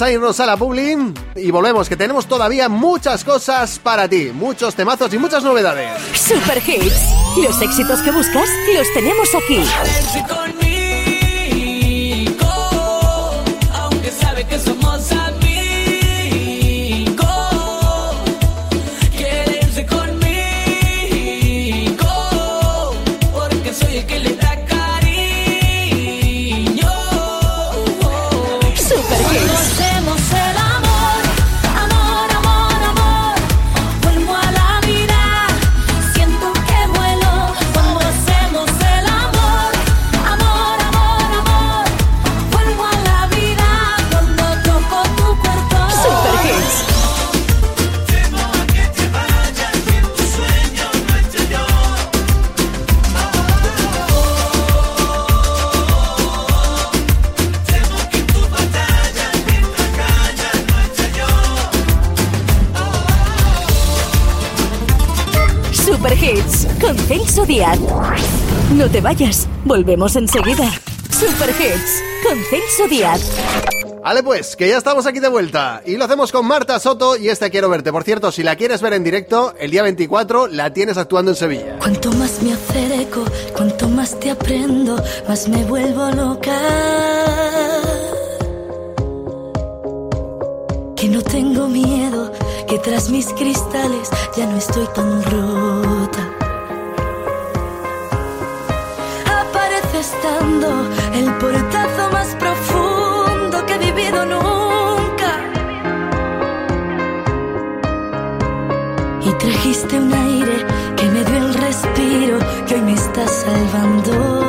a 0.10 0.12
irnos 0.12 0.40
a 0.40 0.46
la 0.46 0.58
Publi 0.58 1.14
y 1.36 1.52
volvemos, 1.52 1.88
que 1.88 1.96
tenemos 1.96 2.26
todavía 2.26 2.68
muchas 2.68 3.24
cosas 3.24 3.78
para 3.78 4.08
ti, 4.08 4.32
muchos 4.34 4.74
temazos 4.74 5.14
y 5.14 5.20
muchas 5.20 5.44
novedades. 5.44 6.02
Super 6.16 6.58
Hits. 6.58 6.96
Los 7.38 7.62
éxitos 7.62 8.02
que 8.02 8.12
buscas 8.12 8.50
los 8.76 8.94
tenemos 8.94 9.30
aquí. 9.36 9.64
Díaz. 67.60 67.80
No 68.74 68.90
te 68.90 69.02
vayas, 69.02 69.46
volvemos 69.66 70.16
enseguida. 70.16 70.72
Super 71.12 71.50
Hits 71.50 72.04
con 72.26 72.40
Celso 72.50 72.88
Díaz. 72.90 73.34
Vale 74.02 74.24
pues, 74.24 74.56
que 74.56 74.70
ya 74.70 74.78
estamos 74.78 75.06
aquí 75.06 75.20
de 75.20 75.28
vuelta 75.28 75.82
y 75.86 75.98
lo 75.98 76.06
hacemos 76.06 76.32
con 76.32 76.46
Marta 76.46 76.80
Soto 76.80 77.18
y 77.18 77.28
esta 77.28 77.50
Quiero 77.50 77.68
Verte. 77.68 77.92
Por 77.92 78.06
cierto, 78.06 78.32
si 78.32 78.44
la 78.44 78.56
quieres 78.56 78.82
ver 78.82 78.94
en 78.94 79.04
directo, 79.04 79.54
el 79.60 79.72
día 79.72 79.84
24 79.84 80.48
la 80.48 80.72
tienes 80.72 80.98
actuando 80.98 81.32
en 81.32 81.36
Sevilla. 81.36 81.80
Cuanto 81.80 82.14
más 82.14 82.42
me 82.42 82.54
acerco, 82.54 83.26
cuanto 83.54 83.90
más 83.90 84.18
te 84.18 84.32
aprendo, 84.32 84.96
más 85.28 85.50
me 85.50 85.66
vuelvo 85.66 86.12
loca. 86.12 86.58
Que 90.96 91.10
no 91.10 91.22
tengo 91.24 91.68
miedo, 91.68 92.32
que 92.70 92.80
tras 92.80 93.10
mis 93.10 93.28
cristales 93.34 94.10
ya 94.38 94.46
no 94.46 94.58
estoy 94.58 94.88
tan 94.96 95.24
rota. 95.24 95.89
Nunca. 104.26 105.32
Y 109.22 109.32
trajiste 109.34 110.00
un 110.00 110.14
aire 110.14 110.66
que 110.96 111.06
me 111.06 111.24
dio 111.24 111.38
el 111.38 111.54
respiro 111.54 112.40
que 112.68 112.76
hoy 112.76 112.82
me 112.82 112.94
está 112.94 113.28
salvando. 113.28 114.49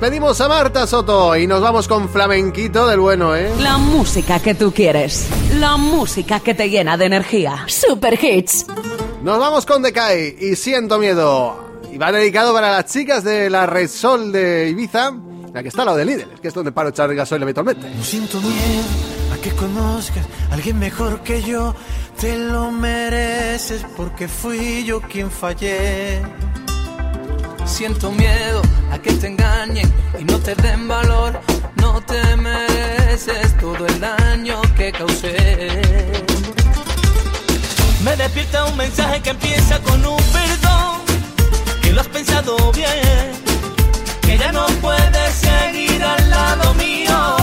Despedimos 0.00 0.40
a 0.40 0.48
Marta 0.48 0.86
Soto 0.86 1.36
y 1.36 1.46
nos 1.46 1.60
vamos 1.60 1.86
con 1.86 2.08
flamenquito 2.08 2.86
del 2.86 3.00
bueno, 3.00 3.36
¿eh? 3.36 3.52
La 3.60 3.76
música 3.76 4.40
que 4.40 4.54
tú 4.54 4.72
quieres. 4.72 5.28
La 5.58 5.76
música 5.76 6.40
que 6.40 6.54
te 6.54 6.70
llena 6.70 6.96
de 6.96 7.04
energía. 7.04 7.66
Super 7.66 8.18
Hits. 8.18 8.64
Nos 9.22 9.38
vamos 9.38 9.66
con 9.66 9.82
Decay 9.82 10.36
y 10.40 10.56
Siento 10.56 10.98
Miedo. 10.98 11.82
Y 11.92 11.98
va 11.98 12.12
dedicado 12.12 12.54
para 12.54 12.70
las 12.70 12.86
chicas 12.86 13.24
de 13.24 13.50
la 13.50 13.66
Red 13.66 13.90
Sol 13.90 14.32
de 14.32 14.70
Ibiza, 14.70 15.12
la 15.52 15.62
que 15.62 15.68
está 15.68 15.82
al 15.82 15.86
lado 15.88 15.98
de 15.98 16.06
Lidl, 16.06 16.32
es 16.32 16.40
que 16.40 16.48
es 16.48 16.54
donde 16.54 16.72
paro 16.72 16.88
echar 16.88 17.14
gasoil 17.14 17.42
habitualmente. 17.42 17.86
No 17.94 18.02
siento 18.02 18.40
miedo 18.40 18.84
a 19.34 19.36
que 19.42 19.50
conozcas 19.50 20.24
a 20.50 20.54
alguien 20.54 20.78
mejor 20.78 21.20
que 21.20 21.42
yo. 21.42 21.74
Te 22.18 22.38
lo 22.38 22.70
mereces 22.70 23.84
porque 23.98 24.28
fui 24.28 24.82
yo 24.82 25.02
quien 25.02 25.30
fallé. 25.30 26.22
Siento 27.70 28.10
miedo 28.10 28.60
a 28.92 28.98
que 28.98 29.12
te 29.12 29.28
engañen 29.28 29.90
y 30.18 30.24
no 30.24 30.38
te 30.38 30.54
den 30.54 30.86
valor. 30.86 31.40
No 31.76 32.00
te 32.02 32.36
mereces 32.36 33.56
todo 33.58 33.86
el 33.86 34.00
daño 34.00 34.60
que 34.76 34.92
causé. 34.92 35.80
Me 38.04 38.16
despierta 38.16 38.64
un 38.66 38.76
mensaje 38.76 39.22
que 39.22 39.30
empieza 39.30 39.78
con 39.80 40.04
un 40.04 40.22
perdón. 40.32 41.00
Que 41.80 41.92
lo 41.92 42.02
has 42.02 42.08
pensado 42.08 42.72
bien. 42.72 43.32
Que 44.20 44.36
ya 44.36 44.52
no 44.52 44.66
puedes 44.82 45.34
seguir 45.34 46.02
al 46.02 46.28
lado 46.28 46.74
mío. 46.74 47.36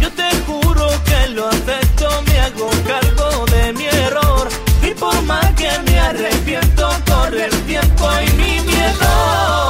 Yo 0.00 0.10
te 0.12 0.30
juro 0.46 0.88
que 1.04 1.28
lo 1.30 1.48
acepto, 1.48 2.22
me 2.26 2.40
hago 2.40 2.70
cargo 2.86 3.44
de 3.46 3.72
mi 3.74 3.84
error. 3.84 4.48
Y 4.82 4.94
por 4.94 5.20
más 5.22 5.52
que 5.56 5.70
me 5.84 5.98
arrepiento, 5.98 6.88
corre 7.06 7.46
el 7.46 7.62
tiempo 7.64 8.08
y 8.26 8.32
mi 8.32 8.60
miedo. 8.60 9.63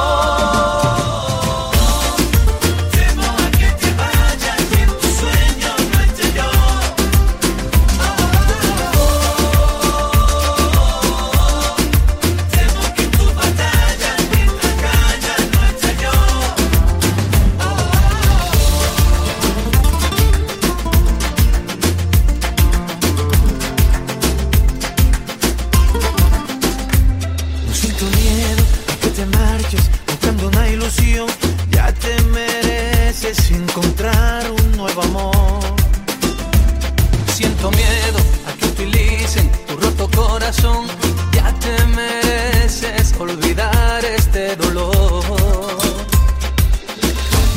Corazón. 40.55 40.87
Ya 41.33 41.53
te 41.59 41.85
mereces 41.85 43.13
olvidar 43.19 44.03
este 44.05 44.55
dolor. 44.55 45.23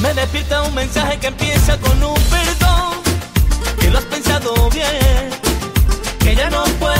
Me 0.00 0.14
despierta 0.14 0.62
un 0.62 0.74
mensaje 0.74 1.18
que 1.18 1.28
empieza 1.28 1.76
con 1.78 2.02
un 2.02 2.14
perdón. 2.14 2.94
Que 3.80 3.90
lo 3.90 3.98
has 3.98 4.04
pensado 4.04 4.70
bien. 4.70 5.30
Que 6.20 6.34
ya 6.34 6.50
no 6.50 6.64
puedes 6.80 6.97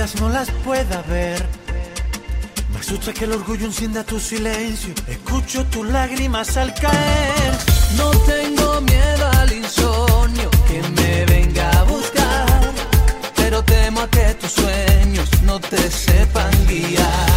no 0.00 0.30
las 0.30 0.50
pueda 0.64 1.02
ver. 1.02 1.44
Me 2.72 2.80
asusta 2.80 3.12
que 3.12 3.24
el 3.24 3.32
orgullo 3.32 3.66
encienda 3.66 4.02
tu 4.02 4.18
silencio. 4.18 4.94
Escucho 5.06 5.62
tus 5.66 5.86
lágrimas 5.86 6.56
al 6.56 6.72
caer. 6.72 7.52
No 7.98 8.10
tengo 8.20 8.80
miedo 8.80 9.30
al 9.38 9.52
insomnio 9.52 10.48
que 10.66 10.80
me 10.96 11.26
venga 11.26 11.70
a 11.78 11.82
buscar, 11.82 12.72
pero 13.36 13.62
temo 13.62 14.00
a 14.00 14.08
que 14.08 14.34
tus 14.40 14.52
sueños 14.52 15.28
no 15.42 15.60
te 15.60 15.90
sepan 15.90 16.50
guiar. 16.66 17.29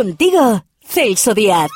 Contigo, 0.00 0.64
Celso 0.82 1.34
Díaz. 1.34 1.68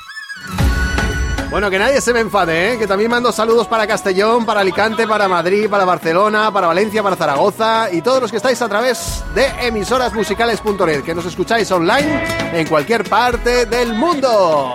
Bueno, 1.51 1.69
que 1.69 1.79
nadie 1.79 2.01
se 2.01 2.15
me 2.15 2.21
enfade, 2.21 2.73
¿eh? 2.73 2.79
que 2.79 2.87
también 2.87 3.11
mando 3.11 3.31
saludos 3.33 3.67
para 3.67 3.87
Castellón, 3.87 4.47
para 4.47 4.61
Alicante, 4.61 5.07
para 5.07 5.29
Madrid, 5.29 5.69
para 5.69 5.85
Barcelona, 5.85 6.51
para 6.51 6.69
Valencia, 6.69 7.03
para 7.03 7.17
Zaragoza 7.17 7.93
y 7.93 8.01
todos 8.01 8.23
los 8.23 8.31
que 8.31 8.39
estáis 8.39 8.63
a 8.63 8.69
través 8.71 9.23
de 9.35 9.45
emisorasmusicales.net, 9.67 11.03
que 11.03 11.15
nos 11.15 11.27
escucháis 11.27 11.71
online 11.71 12.25
en 12.59 12.67
cualquier 12.67 13.07
parte 13.07 13.67
del 13.67 13.93
mundo. 13.93 14.75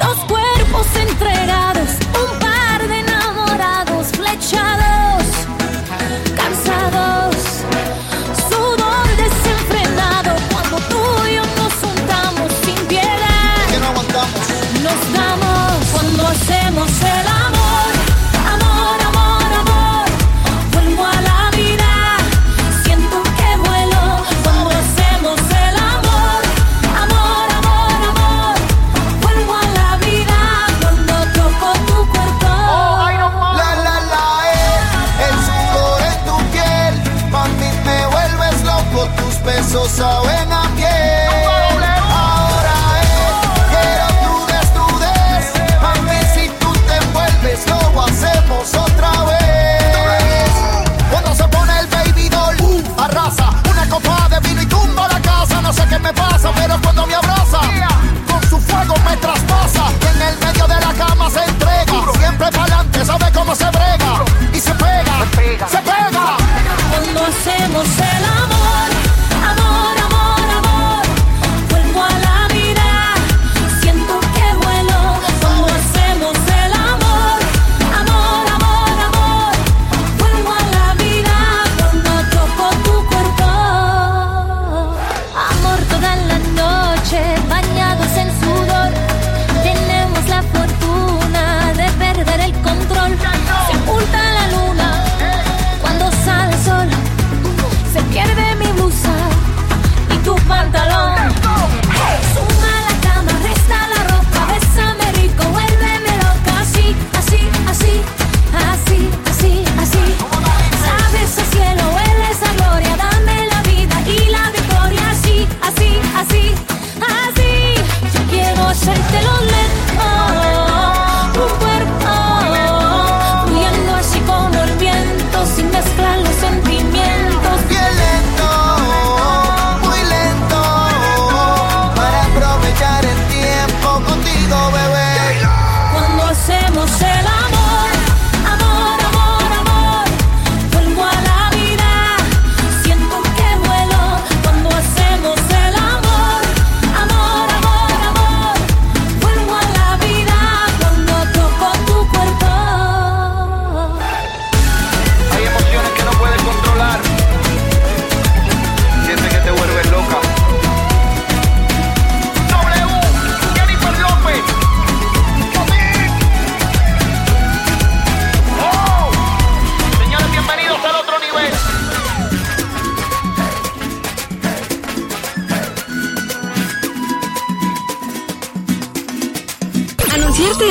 Dos 0.00 0.18
cuerpos 0.26 0.86
entregados, 1.08 1.88
un 2.08 2.38
par 2.40 2.88
de 2.88 2.98
enamorados 2.98 4.08
flechados, 4.08 5.22
cansados. 6.34 7.21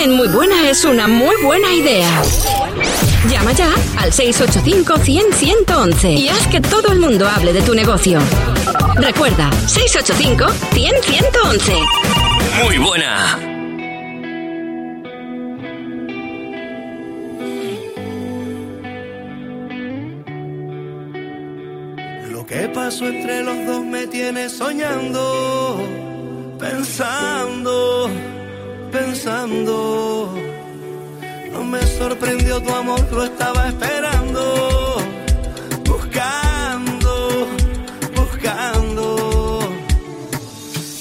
Muy 0.08 0.30
Buena 0.30 0.68
es 0.68 0.84
una 0.84 1.08
muy 1.08 1.36
buena 1.43 1.72
idea. 1.76 2.24
Llama 3.30 3.52
ya 3.52 3.72
al 3.99 4.12
685-100-111 4.12 6.18
y 6.18 6.28
haz 6.28 6.47
que 6.47 6.60
todo 6.60 6.91
el 6.91 6.99
mundo 6.99 7.30
hable 7.30 7.54
de 7.54 7.62
tu 7.62 7.76
negocio. 7.76 8.20
Recuerda, 8.95 9.52
685-100-111. 9.68 11.86
Muy 12.64 12.80
buena. 12.80 13.38
Lo 22.32 22.43
que 22.47 22.70
pasó 22.74 23.08
entre 23.08 23.43
los 23.43 23.68
dos 23.68 23.86
me 23.86 24.08
tiene 24.08 24.49
soñando, 24.49 25.88
pensando 26.60 28.10
pensando. 28.91 30.33
No 31.51 31.63
me 31.63 31.81
sorprendió 31.97 32.61
tu 32.61 32.73
amor, 32.73 33.01
lo 33.11 33.23
estaba 33.23 33.69
esperando. 33.69 34.97
Buscando, 35.85 37.47
buscando. 38.15 39.59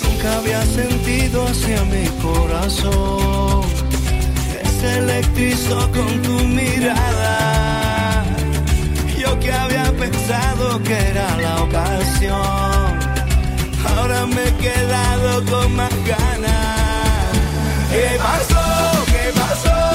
Nunca 0.04 0.38
había 0.38 0.62
sentido 0.62 1.46
hacia 1.46 1.84
mi 1.84 2.06
corazón. 2.22 3.62
Que 4.52 4.68
se 4.80 4.98
electrizó 4.98 5.78
con 5.92 6.22
tu 6.22 6.38
mirada. 6.46 8.24
Yo 9.18 9.38
que 9.40 9.52
había 9.52 9.92
pensado 9.92 10.82
que 10.82 10.94
era 10.94 11.36
la 11.38 11.62
ocasión. 11.62 12.90
Ahora 13.88 14.26
me 14.26 14.48
he 14.48 14.54
quedado 14.56 15.44
con 15.50 15.76
más 15.76 15.94
ganas 16.06 16.79
pasó? 18.22 19.04
¿Qué 19.06 19.32
pasó? 19.34 19.89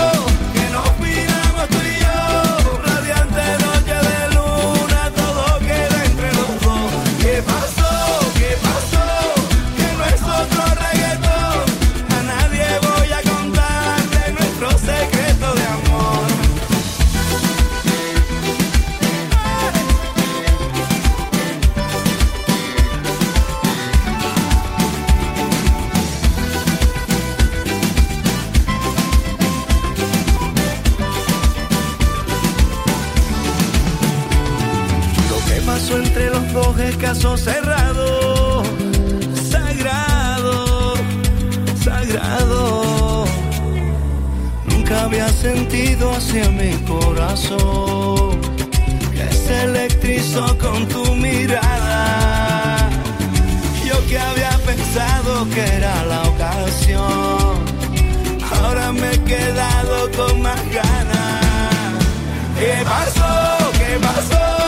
coges 36.76 36.98
caso 36.98 37.38
cerrado, 37.38 38.64
sagrado, 39.50 40.94
sagrado. 41.82 43.26
Nunca 44.66 45.04
había 45.04 45.30
sentido 45.30 46.12
hacia 46.12 46.50
mi 46.50 46.74
corazón 46.86 48.42
que 49.14 49.34
se 49.34 49.64
electrizó 49.64 50.58
con 50.58 50.88
tu 50.88 51.16
mirada. 51.16 52.90
Yo 53.86 54.06
que 54.08 54.20
había 54.20 54.58
pensado 54.66 55.48
que 55.54 55.62
era 55.78 56.06
la 56.06 56.24
ocasión, 56.24 57.56
ahora 58.52 58.92
me 58.92 59.14
he 59.14 59.24
quedado 59.24 60.12
con 60.18 60.42
más 60.42 60.62
ganas. 60.74 61.96
¿Qué 62.60 62.84
pasó? 62.84 63.72
¿Qué 63.78 64.00
pasó? 64.00 64.65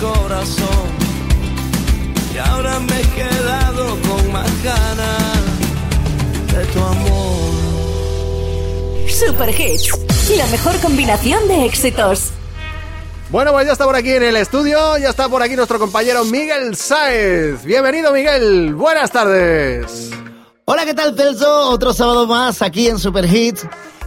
Corazón, 0.00 0.88
y 2.34 2.38
ahora 2.38 2.78
me 2.80 3.00
he 3.00 3.06
quedado 3.10 3.96
con 4.08 4.32
más 4.32 4.62
ganas 4.62 5.42
de 6.52 6.64
tu 6.66 6.78
amor. 6.78 7.48
Super 9.08 9.50
Hits, 9.50 9.90
la 10.36 10.46
mejor 10.46 10.78
combinación 10.80 11.48
de 11.48 11.66
éxitos. 11.66 12.30
Bueno, 13.30 13.52
pues 13.52 13.66
ya 13.66 13.72
está 13.72 13.84
por 13.84 13.96
aquí 13.96 14.12
en 14.12 14.22
el 14.22 14.36
estudio, 14.36 14.96
ya 14.96 15.10
está 15.10 15.28
por 15.28 15.42
aquí 15.42 15.54
nuestro 15.54 15.78
compañero 15.78 16.24
Miguel 16.24 16.76
Sáez. 16.76 17.62
Bienvenido, 17.64 18.10
Miguel. 18.12 18.74
Buenas 18.74 19.10
tardes. 19.10 20.10
Hola, 20.64 20.84
¿qué 20.84 20.94
tal, 20.94 21.16
Celso? 21.16 21.70
Otro 21.70 21.92
sábado 21.92 22.26
más 22.26 22.62
aquí 22.62 22.88
en 22.88 22.98
Super 22.98 23.24
Hits. 23.24 23.66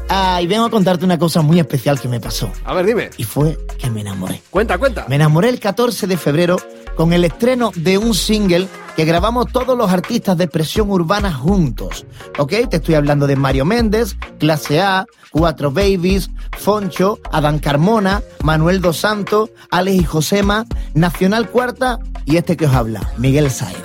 Ah, 0.09 0.41
y 0.41 0.47
vengo 0.47 0.65
a 0.65 0.69
contarte 0.69 1.05
una 1.05 1.17
cosa 1.17 1.41
muy 1.41 1.59
especial 1.59 1.99
que 1.99 2.07
me 2.07 2.19
pasó. 2.19 2.51
A 2.65 2.73
ver, 2.73 2.85
dime. 2.85 3.09
Y 3.17 3.23
fue 3.23 3.57
que 3.77 3.89
me 3.89 4.01
enamoré. 4.01 4.41
Cuenta, 4.49 4.77
cuenta. 4.77 5.05
Me 5.07 5.15
enamoré 5.15 5.49
el 5.49 5.59
14 5.59 6.07
de 6.07 6.17
febrero 6.17 6.57
con 6.95 7.13
el 7.13 7.23
estreno 7.23 7.71
de 7.75 7.97
un 7.97 8.13
single 8.13 8.67
que 8.95 9.05
grabamos 9.05 9.51
todos 9.51 9.77
los 9.77 9.89
artistas 9.89 10.37
de 10.37 10.45
expresión 10.45 10.89
urbana 10.91 11.33
juntos. 11.33 12.05
¿Ok? 12.37 12.53
Te 12.69 12.77
estoy 12.77 12.95
hablando 12.95 13.27
de 13.27 13.35
Mario 13.35 13.65
Méndez, 13.65 14.17
Clase 14.37 14.81
A, 14.81 15.05
Cuatro 15.31 15.71
Babies, 15.71 16.29
Foncho, 16.57 17.19
Adán 17.31 17.59
Carmona, 17.59 18.21
Manuel 18.43 18.81
Dos 18.81 18.97
Santos, 18.97 19.49
Alex 19.69 20.01
y 20.01 20.03
Josema, 20.03 20.65
Nacional 20.93 21.49
Cuarta 21.49 21.99
y 22.25 22.37
este 22.37 22.57
que 22.57 22.65
os 22.65 22.73
habla, 22.73 23.13
Miguel 23.17 23.49
Saez. 23.49 23.77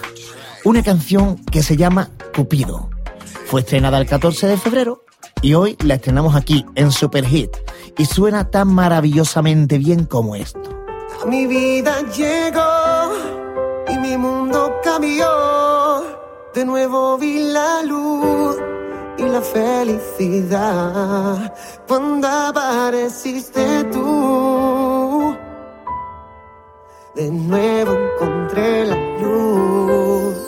Una 0.64 0.82
canción 0.82 1.36
que 1.46 1.62
se 1.62 1.76
llama 1.76 2.10
Cupido. 2.34 2.90
Fue 3.46 3.60
estrenada 3.60 3.98
el 3.98 4.06
14 4.06 4.48
de 4.48 4.56
febrero 4.56 5.05
y 5.42 5.54
hoy 5.54 5.76
la 5.84 5.94
estrenamos 5.94 6.34
aquí 6.34 6.64
en 6.74 6.90
Super 6.90 7.24
Hit 7.24 7.56
y 7.98 8.04
suena 8.06 8.50
tan 8.50 8.68
maravillosamente 8.68 9.78
bien 9.78 10.04
como 10.04 10.34
esto. 10.34 10.60
A 11.22 11.26
mi 11.26 11.46
vida 11.46 12.02
llegó 12.16 13.12
y 13.88 13.98
mi 13.98 14.16
mundo 14.16 14.80
cambió. 14.82 15.26
De 16.54 16.64
nuevo 16.64 17.18
vi 17.18 17.38
la 17.38 17.82
luz 17.82 18.56
y 19.18 19.22
la 19.22 19.40
felicidad 19.40 20.74
cuando 21.86 22.28
apareciste 22.28 23.84
tú. 23.84 25.36
De 27.14 27.30
nuevo 27.30 27.92
encontré 27.92 28.86
la 28.86 28.96
luz. 29.20 30.45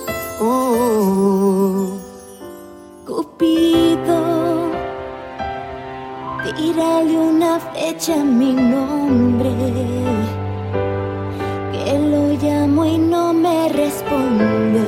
Tírale 6.79 7.18
una 7.18 7.59
fecha 7.59 8.14
a 8.14 8.24
mi 8.24 8.53
nombre. 8.53 9.51
Que 11.72 11.99
lo 11.99 12.22
llamo 12.43 12.85
y 12.85 12.99
no 12.99 13.33
me 13.33 13.68
responde. 13.68 14.87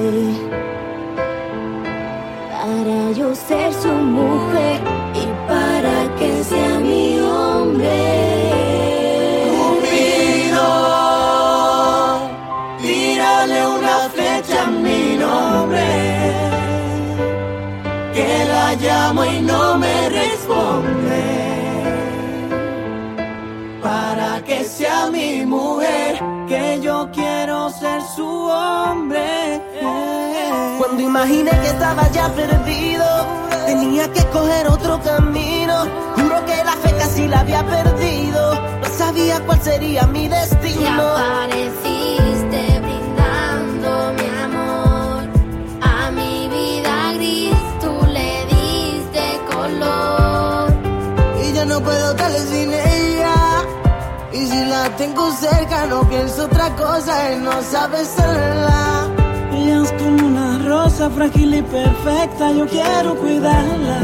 Para 2.52 3.10
yo 3.18 3.34
ser 3.34 3.72
su 3.74 3.88
mujer 3.88 4.80
y 5.22 5.26
para 5.48 5.96
que 6.18 6.44
sea 6.44 6.78
mi 6.78 7.18
hombre. 7.18 7.98
Cupido, 9.50 10.68
tírale 12.80 13.66
una 13.66 13.98
flecha 14.14 14.62
a 14.62 14.70
mi 14.70 15.16
nombre. 15.16 15.88
Que 18.14 18.44
la 18.52 18.74
llamo 18.74 19.24
y 19.24 19.40
no 19.40 19.49
que 26.50 26.80
yo 26.82 27.08
quiero 27.12 27.70
ser 27.70 28.02
su 28.16 28.26
hombre. 28.26 29.62
Cuando 30.78 31.00
imaginé 31.00 31.52
que 31.62 31.68
estaba 31.68 32.10
ya 32.10 32.28
perdido, 32.34 33.06
tenía 33.66 34.12
que 34.12 34.24
coger 34.36 34.66
otro 34.66 35.00
camino. 35.00 35.74
Juro 36.16 36.44
que 36.46 36.56
la 36.64 36.72
fe 36.82 36.90
casi 36.98 37.28
la 37.28 37.40
había 37.40 37.64
perdido. 37.64 38.54
No 38.82 38.88
sabía 38.98 39.38
cuál 39.46 39.60
sería 39.62 40.08
mi 40.08 40.26
destino. 40.26 40.90
apareciste 40.90 42.60
brindando 42.86 43.90
mi 44.18 44.28
amor 44.46 45.22
a 45.82 46.10
mi 46.10 46.48
vida 46.48 47.12
gris. 47.14 47.54
Tú 47.80 47.92
le 48.16 48.30
diste 48.52 49.24
color. 49.52 50.72
Y 51.44 51.52
yo 51.56 51.64
no 51.64 51.80
puedo. 51.80 52.10
Y 52.30 52.42
si 52.52 52.59
la 54.90 54.96
tengo 54.96 55.30
cerca, 55.32 55.86
no 55.86 56.08
pienso 56.08 56.44
otra 56.44 56.74
cosa 56.76 57.32
y 57.32 57.36
no 57.38 57.62
sabe 57.62 58.04
sola. 58.04 59.08
Ella 59.52 59.82
es 59.82 59.92
como 59.92 60.26
una 60.26 60.58
rosa 60.58 61.10
frágil 61.10 61.54
y 61.54 61.62
perfecta, 61.62 62.52
yo 62.52 62.66
quiero 62.66 63.14
cuidarla. 63.16 64.00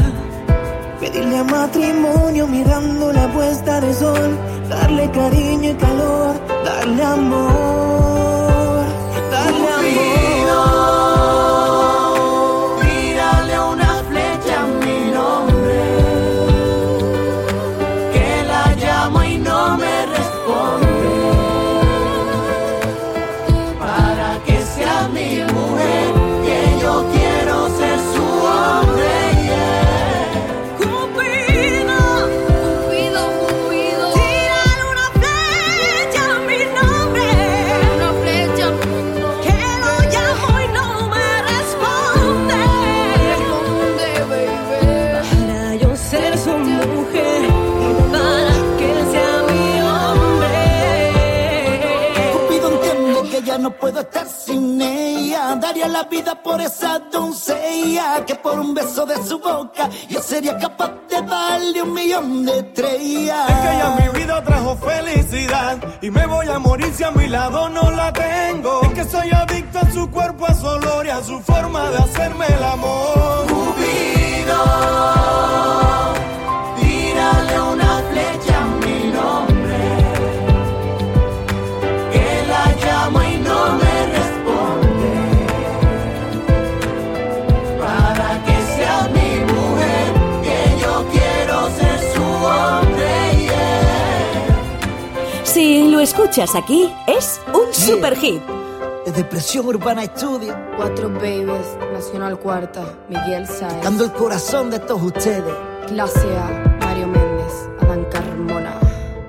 Pedirle 0.99 1.43
matrimonio 1.43 2.47
mirando 2.47 3.13
la 3.13 3.27
puesta 3.33 3.81
de 3.81 3.93
sol, 3.93 4.37
darle 4.69 5.09
cariño 5.11 5.71
y 5.71 5.75
calor, 5.75 6.35
darle 6.63 7.03
amor, 7.03 8.85
darle 9.31 9.67
amor. 9.67 10.36
De 59.07 59.23
su 59.23 59.39
boca 59.39 59.89
yo 60.09 60.21
sería 60.21 60.57
capaz 60.57 60.91
de 61.09 61.21
darle 61.21 61.81
un 61.81 61.93
millón 61.93 62.45
de 62.45 62.59
estrellas. 62.59 63.49
Es 63.49 63.55
que 63.55 63.75
ella 63.75 63.93
a 63.93 63.95
mi 63.95 64.19
vida 64.19 64.43
trajo 64.43 64.75
felicidad 64.77 65.77
y 66.01 66.11
me 66.11 66.25
voy 66.25 66.47
a 66.47 66.59
morir 66.59 66.93
si 66.93 67.03
a 67.03 67.11
mi 67.11 67.27
lado 67.27 67.69
no 67.69 67.89
la 67.91 68.11
tengo. 68.11 68.81
Es 68.83 68.93
que 68.93 69.03
soy 69.05 69.29
adicto 69.31 69.79
a 69.79 69.91
su 69.91 70.09
cuerpo, 70.11 70.45
a 70.45 70.53
su 70.53 70.67
olor 70.67 71.05
y 71.05 71.09
a 71.09 71.23
su 71.23 71.39
forma 71.39 71.89
de 71.89 71.97
hacerme 71.97 72.45
el 72.47 72.63
amor. 72.63 73.46
Escuchas 96.07 96.55
aquí, 96.55 96.89
es 97.05 97.41
un 97.53 97.73
super 97.73 98.15
hit. 98.15 98.41
De 99.05 99.11
Depresión 99.11 99.65
Urbana 99.65 100.03
Estudio. 100.03 100.55
Cuatro 100.77 101.09
babies, 101.09 101.77
Nacional 101.91 102.39
Cuarta, 102.39 102.81
Miguel 103.09 103.45
Saez. 103.45 103.75
Tocando 103.75 104.05
el 104.05 104.13
corazón 104.13 104.69
de 104.69 104.79
todos 104.79 105.01
ustedes. 105.01 105.53
Clase 105.87 106.37
A, 106.37 106.77
Mario 106.79 107.07
Méndez, 107.07 107.69
Adán 107.81 108.05
Carmona. 108.09 108.79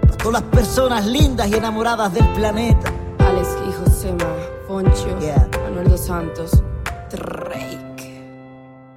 Para 0.02 0.16
todas 0.18 0.32
las 0.34 0.50
personas 0.50 1.04
lindas 1.06 1.48
y 1.48 1.54
enamoradas 1.54 2.14
del 2.14 2.28
planeta. 2.34 2.92
Alex 3.18 3.48
y 3.68 3.72
Josema, 3.72 4.36
Foncho, 4.68 5.18
Yeah. 5.20 5.48
Manuel 5.64 5.88
dos 5.88 6.00
Santos, 6.00 6.62
Drake. 7.10 8.24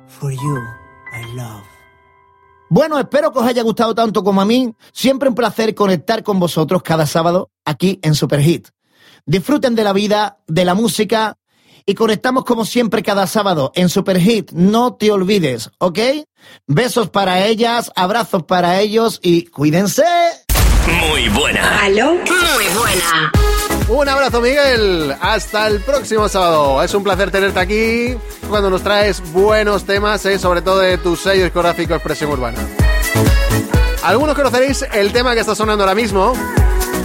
For 0.08 0.32
you, 0.32 0.58
I 1.14 1.36
love. 1.36 1.64
Bueno, 2.70 2.98
espero 3.00 3.34
que 3.34 3.40
os 3.40 3.46
haya 3.46 3.64
gustado 3.64 3.94
tanto 3.94 4.24
como 4.24 4.40
a 4.40 4.46
mí. 4.46 4.74
Siempre 4.94 5.28
un 5.28 5.36
placer 5.36 5.76
conectar 5.76 6.24
con 6.24 6.40
vosotros 6.40 6.82
cada 6.82 7.06
sábado 7.06 7.50
aquí 7.72 7.99
en 8.03 8.15
Superhit. 8.15 8.67
Disfruten 9.26 9.76
de 9.76 9.84
la 9.84 9.93
vida, 9.93 10.39
de 10.47 10.65
la 10.65 10.74
música 10.74 11.38
y 11.86 11.95
conectamos 11.95 12.45
como 12.45 12.65
siempre 12.65 13.03
cada 13.03 13.28
sábado 13.28 13.72
en 13.76 13.89
Superhit. 13.89 14.51
No 14.51 14.95
te 14.95 15.11
olvides, 15.11 15.72
¿ok? 15.80 15.99
Besos 16.67 17.09
para 17.09 17.45
ellas, 17.45 17.91
abrazos 17.95 18.43
para 18.43 18.80
ellos 18.80 19.19
y 19.24 19.45
cuídense. 19.45 20.03
Muy 21.09 21.30
buena. 21.30 21.84
¿Aló? 21.84 22.13
Muy 22.13 22.65
buena. 22.78 23.32
Un 23.88 24.07
abrazo, 24.07 24.41
Miguel. 24.41 25.15
Hasta 25.22 25.67
el 25.67 25.82
próximo 25.82 26.30
sábado. 26.30 26.82
Es 26.82 26.93
un 26.93 27.03
placer 27.03 27.30
tenerte 27.32 27.59
aquí 27.59 28.17
cuando 28.49 28.69
nos 28.69 28.82
traes 28.82 29.22
buenos 29.32 29.86
temas, 29.86 30.26
eh, 30.26 30.39
sobre 30.39 30.61
todo 30.61 30.80
de 30.80 30.97
tu 30.97 31.15
sello 31.15 31.43
discográfico 31.43 31.93
Expresión 31.93 32.32
Urbana. 32.32 32.59
Algunos 34.03 34.36
conoceréis 34.36 34.84
el 34.93 35.11
tema 35.11 35.34
que 35.34 35.41
está 35.41 35.53
sonando 35.55 35.84
ahora 35.84 35.95
mismo 35.95 36.34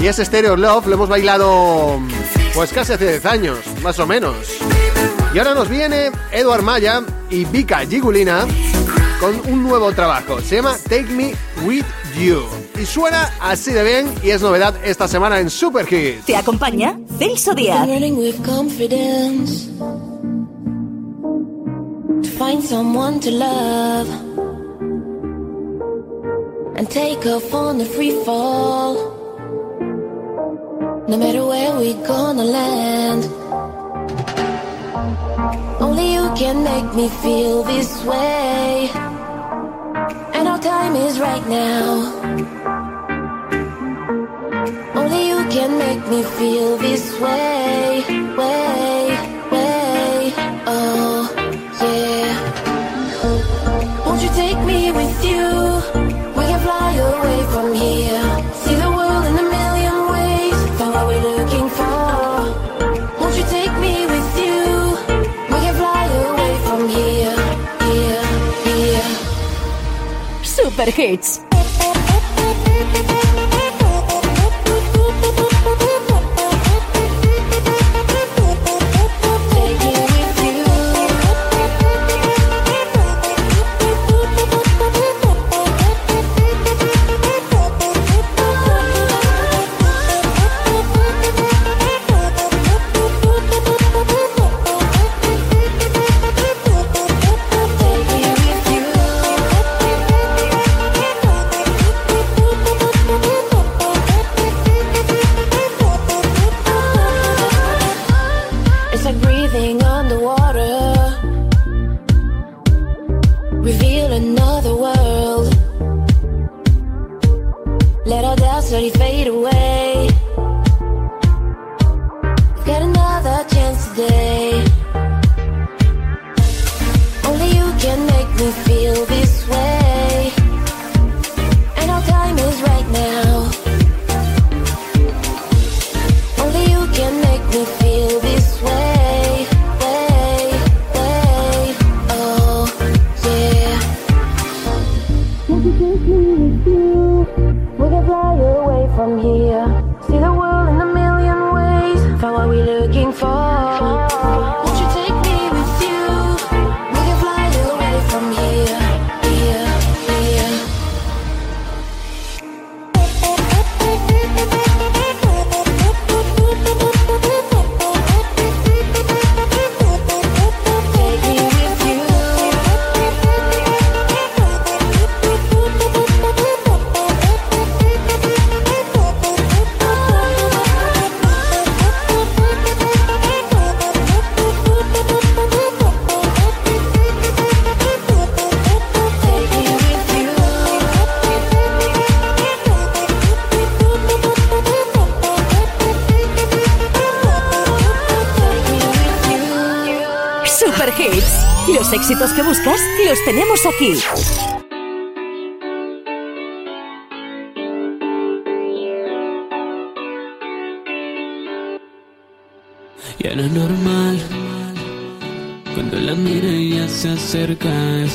y 0.01 0.07
es 0.07 0.17
Stereo 0.17 0.57
Love. 0.57 0.87
Lo 0.87 0.95
hemos 0.95 1.09
bailado 1.09 2.01
pues 2.55 2.73
casi 2.73 2.93
hace 2.93 3.09
10 3.09 3.27
años, 3.27 3.59
más 3.83 3.99
o 3.99 4.07
menos. 4.07 4.37
Y 5.35 5.39
ahora 5.39 5.55
nos 5.55 5.69
viene 5.69 6.11
Eduard 6.33 6.63
Maya 6.63 7.03
y 7.31 7.45
Vika 7.45 7.81
Gigulina 7.87 8.47
con 9.21 9.41
un 9.53 9.63
nuevo 9.63 9.93
trabajo. 9.93 10.41
Se 10.41 10.57
llama 10.57 10.77
Take 10.89 11.05
Me 11.05 11.35
With 11.65 11.85
You. 12.19 12.43
Y 12.81 12.87
suena 12.87 13.33
así 13.41 13.73
de 13.73 13.85
bien 13.85 14.15
y 14.23 14.31
es 14.31 14.43
novedad 14.43 14.75
esta 14.85 15.09
semana 15.09 15.41
en 15.41 15.51
Super 15.51 15.91
Hits. 15.93 16.25
Te 16.27 16.37
acompaña 16.37 16.99
Celso 17.19 17.55
Díaz. 17.55 17.87
running 17.87 18.17
with 18.17 18.37
confidence 18.45 19.69
to 22.23 22.29
find 22.39 22.63
someone 22.63 23.21
to 23.21 23.31
love 23.31 24.09
and 26.77 26.89
take 26.91 27.27
off 27.27 27.53
on 27.55 27.79
the 27.79 27.85
free 27.85 28.13
fall. 28.25 29.26
No 31.09 31.17
matter 31.17 31.47
where 31.47 31.73
we're 31.77 32.05
gonna 32.05 32.43
land, 32.43 33.23
only 35.81 36.15
you 36.15 36.29
can 36.35 36.65
make 36.65 36.95
me 36.97 37.09
feel 37.23 37.63
this 37.63 38.03
way. 38.03 38.91
And 40.35 40.49
our 40.49 40.59
time 40.59 40.97
is 40.97 41.21
right 41.21 41.47
now. 41.47 41.85
Only 44.97 45.29
you 45.29 45.47
can 45.49 45.79
make 45.79 46.03
me 46.09 46.25
feel 46.25 46.77
this 46.77 47.13
way, 47.21 48.03
way, 48.37 49.07
way. 49.55 50.33
Oh, 50.67 51.31
yeah. 51.87 52.35
Won't 54.05 54.23
you 54.23 54.31
take 54.31 54.59
me 54.67 54.91
with 54.91 55.25
you? 55.25 55.47
We 56.37 56.43
can 56.51 56.61
fly 56.67 56.95
away 56.95 57.41
from 57.53 57.73
here. 57.75 58.26
Super 70.77 70.91
Hits. 70.91 71.46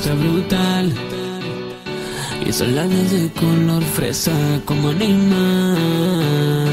está 0.01 0.15
brutal. 0.15 0.91
Y 2.43 2.49
esas 2.49 2.69
labios 2.69 3.11
de 3.11 3.29
color 3.39 3.83
fresa 3.83 4.31
como 4.65 4.89
animal. 4.89 6.67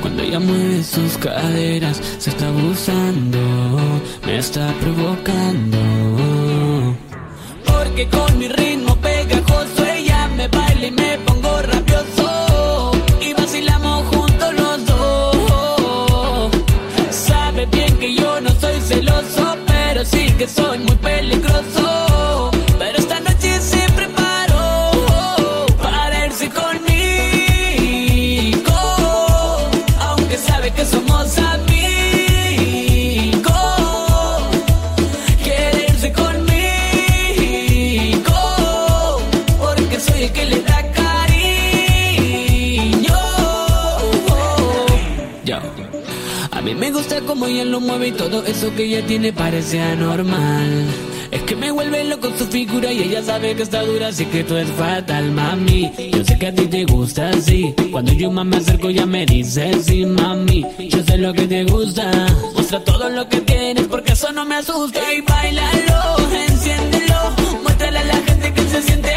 Cuando 0.00 0.22
ella 0.22 0.38
mueve 0.38 0.84
sus 0.84 1.18
caderas, 1.18 2.00
se 2.18 2.30
está 2.30 2.46
abusando, 2.46 3.40
me 4.24 4.38
está 4.38 4.72
provocando. 4.80 5.77
como 47.28 47.44
ella 47.44 47.66
lo 47.66 47.78
mueve 47.78 48.08
y 48.08 48.12
todo 48.12 48.42
eso 48.46 48.74
que 48.74 48.84
ella 48.84 49.04
tiene 49.06 49.34
parece 49.34 49.78
anormal. 49.82 50.86
Es 51.30 51.42
que 51.42 51.54
me 51.54 51.70
vuelve 51.70 52.02
loco 52.04 52.30
su 52.38 52.46
figura 52.46 52.90
y 52.90 53.02
ella 53.02 53.22
sabe 53.22 53.54
que 53.54 53.64
está 53.64 53.82
dura, 53.82 54.08
así 54.08 54.24
que 54.24 54.44
todo 54.44 54.58
es 54.58 54.70
fatal, 54.70 55.30
mami. 55.32 55.92
Yo 56.10 56.24
sé 56.24 56.38
que 56.38 56.46
a 56.46 56.54
ti 56.54 56.66
te 56.66 56.86
gusta 56.86 57.28
así. 57.28 57.74
Cuando 57.92 58.14
yo 58.14 58.30
más 58.30 58.46
me 58.46 58.56
acerco, 58.56 58.88
ya 58.88 59.04
me 59.04 59.26
dice 59.26 59.70
sí, 59.82 60.06
mami. 60.06 60.64
Yo 60.88 61.02
sé 61.04 61.18
lo 61.18 61.34
que 61.34 61.46
te 61.46 61.64
gusta. 61.64 62.10
Muestra 62.54 62.82
todo 62.82 63.10
lo 63.10 63.28
que 63.28 63.42
tienes 63.42 63.86
porque 63.88 64.14
eso 64.14 64.32
no 64.32 64.46
me 64.46 64.54
asusta. 64.54 64.98
Y 65.12 65.20
bailalo, 65.20 66.16
enciéndelo. 66.48 67.60
Muéstrale 67.62 67.98
a 67.98 68.04
la 68.04 68.16
gente 68.16 68.54
que 68.54 68.62
se 68.62 68.82
siente 68.82 69.10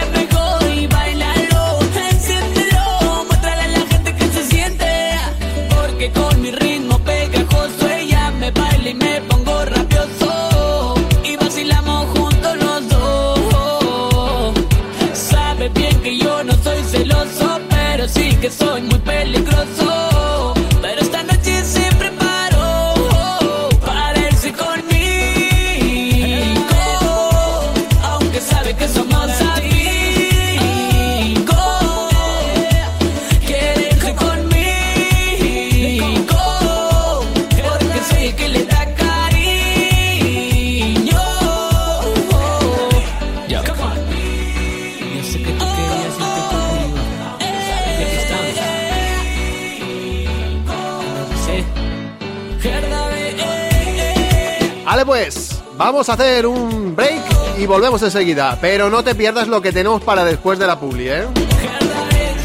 pues, 55.11 55.61
vamos 55.75 56.07
a 56.07 56.13
hacer 56.13 56.47
un 56.47 56.95
break 56.95 57.21
y 57.59 57.65
volvemos 57.65 58.01
enseguida. 58.01 58.57
Pero 58.61 58.89
no 58.89 59.03
te 59.03 59.13
pierdas 59.13 59.49
lo 59.49 59.61
que 59.61 59.73
tenemos 59.73 60.01
para 60.01 60.23
después 60.23 60.57
de 60.57 60.65
la 60.65 60.79
publi, 60.79 61.09
¿eh? 61.09 61.27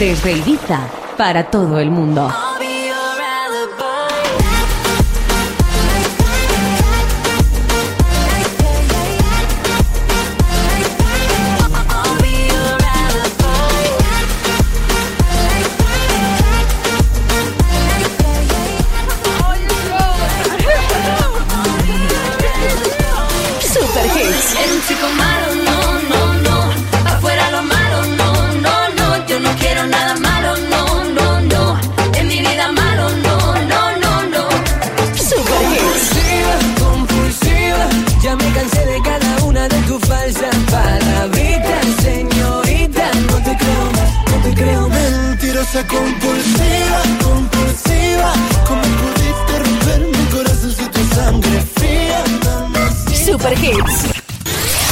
Desde 0.00 0.32
para 1.16 1.48
todo 1.48 1.78
el 1.78 1.92
mundo. 1.92 2.28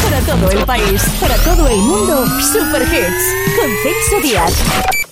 Para 0.02 0.20
todo 0.20 0.50
el 0.50 0.64
país, 0.64 1.02
para 1.20 1.36
todo 1.38 1.66
el 1.68 1.78
mundo, 1.78 2.26
Super 2.40 2.82
Hits, 2.82 3.56
con 3.56 3.70
Celso 3.82 4.20
Díaz. 4.22 5.03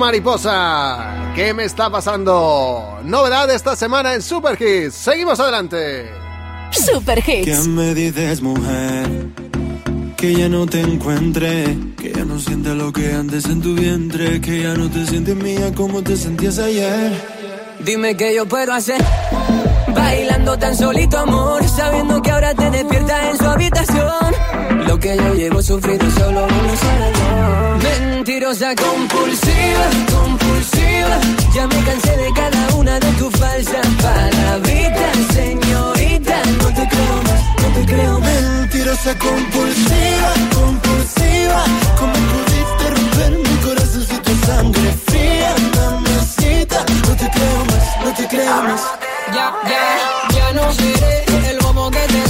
Mariposa. 0.00 1.30
¿Qué 1.36 1.52
me 1.52 1.64
está 1.64 1.90
pasando? 1.90 2.98
Novedad 3.04 3.50
esta 3.50 3.76
semana 3.76 4.14
en 4.14 4.22
Super 4.22 4.60
Hits. 4.60 4.94
Seguimos 4.94 5.38
adelante. 5.38 6.10
Super 6.72 7.22
¿Qué 7.22 7.42
Hits. 7.42 7.66
me 7.68 7.94
dices, 7.94 8.40
mujer? 8.40 9.06
Que 10.16 10.34
ya 10.34 10.48
no 10.48 10.64
te 10.66 10.80
encuentre, 10.80 11.76
que 11.98 12.12
ya 12.12 12.24
no 12.24 12.38
sientes 12.38 12.72
lo 12.74 12.90
que 12.92 13.12
antes 13.12 13.44
en 13.44 13.60
tu 13.60 13.74
vientre, 13.74 14.40
que 14.40 14.62
ya 14.62 14.74
no 14.74 14.90
te 14.90 15.06
sientes 15.06 15.36
mía 15.36 15.70
como 15.74 16.02
te 16.02 16.16
sentías 16.16 16.58
ayer. 16.58 17.12
Dime 17.84 18.16
qué 18.16 18.34
yo 18.34 18.46
puedo 18.46 18.72
hacer. 18.72 19.02
Bailando 19.94 20.58
tan 20.58 20.76
solito, 20.76 21.18
amor. 21.18 21.62
Sabiendo 21.68 22.22
que 22.22 22.30
ahora 22.30 22.54
te 22.54 22.70
despiertas 22.70 23.24
en 23.32 23.38
su 23.38 23.44
habitación. 23.44 24.34
Lo 24.86 24.98
que 24.98 25.14
yo 25.16 25.34
llevo 25.34 25.60
sufrido 25.62 26.10
solo 26.12 26.44
uno 26.46 26.76
sabe. 26.76 27.59
Mentirosa 27.98 28.74
compulsiva, 28.76 29.86
compulsiva. 30.12 31.16
Ya 31.54 31.66
me 31.66 31.82
cansé 31.84 32.16
de 32.16 32.32
cada 32.32 32.76
una 32.76 33.00
de 33.00 33.10
tus 33.18 33.34
falsas 33.36 33.86
palabritas, 34.00 35.16
señorita. 35.34 36.36
No 36.60 36.68
te 36.68 36.88
creo 36.88 37.16
más, 37.26 37.42
no 37.62 37.68
te 37.74 37.86
creo 37.86 38.20
más. 38.20 38.42
Mentirosa 38.42 39.18
compulsiva, 39.18 40.32
compulsiva. 40.54 41.64
¿Cómo 41.98 42.12
pudiste 42.30 42.84
romper 42.94 43.32
mi 43.38 43.56
corazón 43.64 44.06
si 44.08 44.16
tu 44.18 44.46
sangre 44.46 44.94
fría, 45.06 45.54
mamacita? 45.76 46.84
No 47.08 47.16
te 47.16 47.28
creo 47.30 47.64
más, 47.70 48.04
no 48.04 48.14
te 48.14 48.28
creo 48.28 48.62
más. 48.62 48.82
Ya, 49.34 49.52
ya, 49.70 49.82
ya 50.36 50.52
no 50.52 50.72
seré 50.72 51.50
el 51.50 51.58
bobo 51.58 51.90
que 51.90 51.98
te 51.98 52.29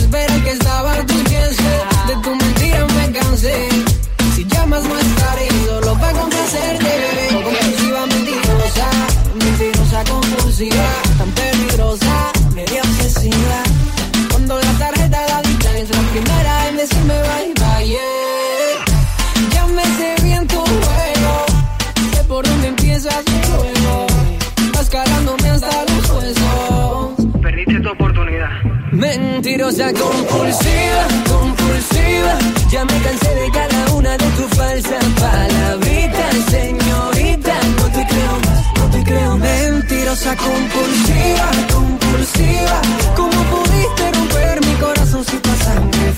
Tu 27.66 27.88
oportunidad. 27.90 28.48
Mentirosa 28.90 29.92
compulsiva, 29.92 31.04
compulsiva. 31.28 32.38
Ya 32.70 32.84
me 32.86 32.98
cansé 33.02 33.34
de 33.34 33.50
cada 33.52 33.94
una 33.94 34.16
de 34.16 34.24
tus 34.30 34.46
falsas 34.56 35.04
palabritas, 35.20 36.36
señorita. 36.48 37.54
No 37.76 37.84
te 37.92 38.06
creo 38.06 38.34
más, 38.46 38.78
no 38.78 38.90
te 38.90 39.04
creo. 39.04 39.36
Mentirosa 39.36 40.34
compulsiva, 40.36 41.50
compulsiva. 41.70 42.80
¿Cómo 43.14 43.42
pudiste 43.52 44.12
romper 44.14 44.66
mi 44.66 44.74
corazón 44.76 45.24
si 45.26 45.36
tu 45.36 45.50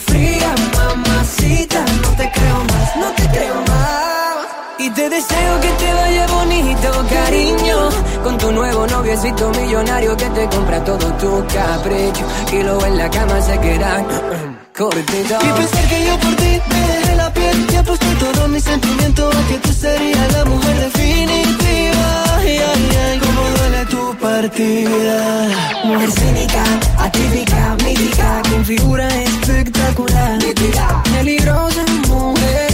fría, 0.06 0.54
mamacita? 0.76 1.84
No 2.02 2.08
te 2.16 2.30
creo 2.30 2.58
más, 2.70 2.96
no 2.96 3.10
te 3.16 3.28
creo 3.30 3.56
más. 3.66 4.02
Y 4.78 4.90
te 4.90 5.10
deseo 5.10 5.60
que 5.60 5.68
te 5.70 5.92
vaya 5.92 6.26
bonito, 6.28 7.06
cariño. 7.10 8.11
Con 8.22 8.38
tu 8.38 8.52
nuevo 8.52 8.86
noviecito 8.86 9.50
millonario 9.50 10.16
que 10.16 10.28
te 10.30 10.48
compra 10.48 10.84
todo 10.84 11.12
tu 11.14 11.44
capricho. 11.52 12.24
Y 12.52 12.62
luego 12.62 12.86
en 12.86 12.98
la 12.98 13.10
cama 13.10 13.40
se 13.40 13.58
quedan 13.58 14.06
cortito. 14.76 15.34
Y 15.42 15.52
pensar 15.58 15.88
que 15.88 16.04
yo 16.06 16.18
por 16.18 16.34
ti 16.36 16.60
me 16.70 16.80
dejé 16.86 17.16
la 17.16 17.32
piel 17.32 17.66
y 17.72 17.76
aposté 17.76 18.06
todo 18.20 18.48
mi 18.48 18.60
sentimiento 18.60 19.28
a 19.28 19.48
que 19.48 19.58
tú 19.58 19.72
serías 19.72 20.32
la 20.32 20.44
mujer 20.44 20.76
definitiva. 20.76 22.24
Ay, 22.38 22.58
ay, 22.58 22.98
ay, 23.04 23.18
cómo 23.18 23.42
duele 23.56 23.86
tu 23.86 24.16
partida. 24.18 25.48
Mujer 25.84 26.10
cínica, 26.12 26.64
atípica, 26.98 27.76
mítica, 27.84 28.42
con 28.50 28.64
figura 28.64 29.08
espectacular. 29.08 30.38
Nítida, 30.38 31.02
peligrosa 31.12 31.82
mujer, 32.08 32.71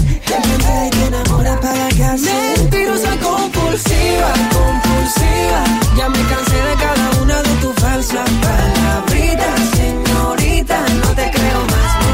para 1.68 1.88
Mentirosa 2.16 3.12
compulsiva, 3.22 4.30
compulsiva. 4.56 5.60
Ya 5.96 6.08
me 6.08 6.22
cansé 6.30 6.58
de 6.68 6.74
cada 6.84 7.22
una 7.22 7.42
de 7.42 7.54
tus 7.62 7.74
falsas 7.76 8.30
palabritas, 8.44 9.60
señorita, 9.76 10.78
no 11.02 11.10
te 11.18 11.30
creo 11.36 11.60
más. 11.72 11.90
No. 12.04 12.12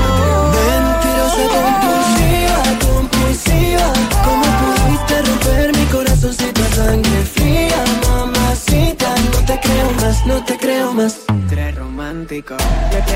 Mentirosa 0.57 1.45
compulsiva, 1.57 2.61
compulsiva. 2.87 3.87
¿Cómo 4.27 4.47
pudiste 4.61 5.23
romper 5.29 5.77
mi 5.79 5.87
corazón 5.87 6.35
corazoncito 6.35 6.63
a 6.63 6.75
sangre 6.75 7.23
fría, 7.35 7.81
mamacita? 8.09 9.15
No 9.33 9.41
te 9.47 9.61
creo 9.61 9.91
más, 10.01 10.27
no 10.27 10.45
te 10.45 10.59
creo 10.59 10.93
más. 10.93 11.15
Tres 11.49 11.75
romántico, 11.77 12.57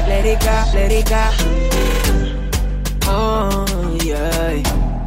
lérica, 0.07 0.67
lérica. 0.73 1.31
Oh, 3.11 3.65
yeah. 4.05 4.98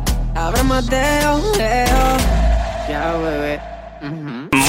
Mateo, 0.49 1.39
leo. 1.55 2.17
Ya, 2.89 3.13
bebé. 3.13 3.61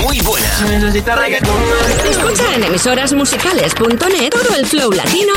Muy 0.02 0.20
buena. 0.20 0.60
Necesita 0.68 1.16
reggaetón. 1.16 1.56
Escucha 2.08 2.54
en 2.54 2.64
emisorasmusicales.net 2.64 4.30
todo 4.30 4.54
el 4.54 4.66
flow 4.66 4.92
latino 4.92 5.32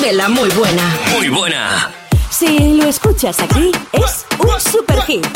de 0.00 0.12
la 0.14 0.28
muy 0.30 0.48
buena. 0.50 0.96
Muy 1.14 1.28
buena. 1.28 1.90
Si 2.30 2.74
lo 2.76 2.88
escuchas 2.88 3.38
aquí, 3.40 3.70
es 3.92 4.24
un 4.38 4.60
super 4.60 5.02
hit. 5.02 5.26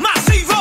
Masivo. 0.00 0.53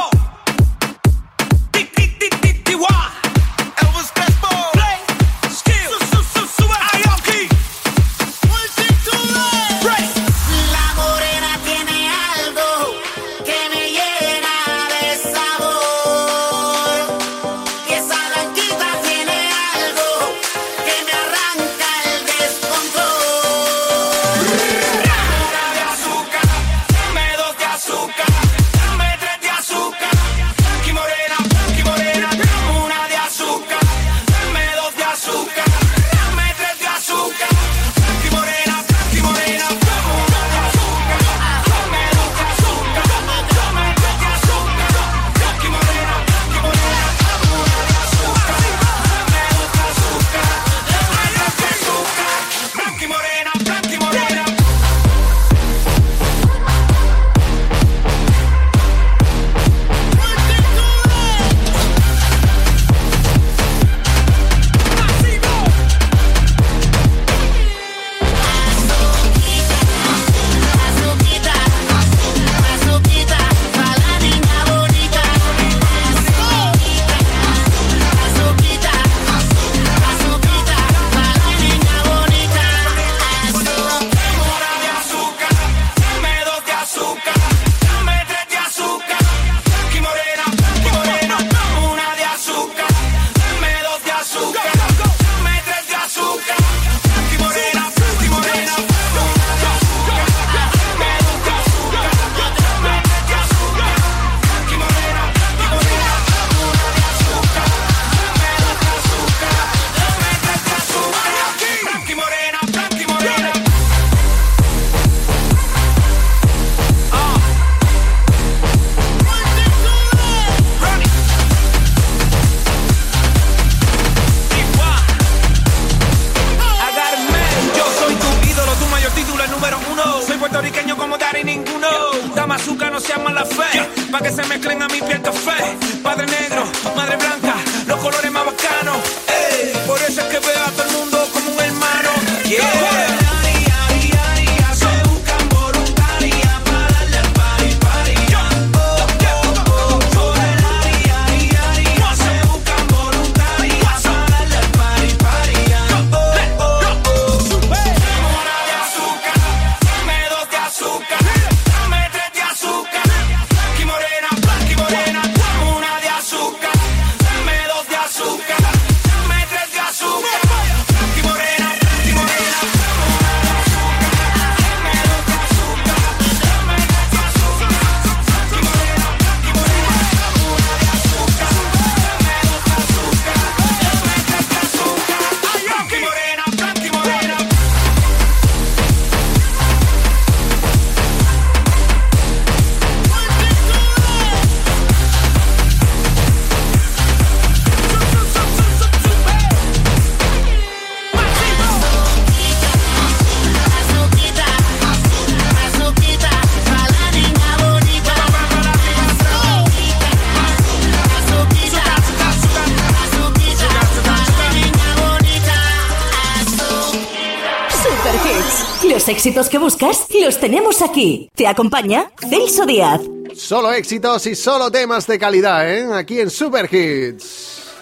Los 219.04 219.10
éxitos 219.10 219.50
que 219.50 219.58
buscas 219.58 220.08
los 220.24 220.40
tenemos 220.40 220.82
aquí. 220.82 221.30
Te 221.36 221.46
acompaña 221.46 222.10
Celso 222.30 222.66
Díaz. 222.66 223.02
Solo 223.36 223.74
éxitos 223.74 224.26
y 224.28 224.34
solo 224.34 224.72
temas 224.72 225.06
de 225.08 225.20
calidad, 225.20 225.70
¿eh? 225.70 225.86
Aquí 225.94 226.22
en 226.22 226.30
Super 226.30 226.74
Hits. 226.74 227.74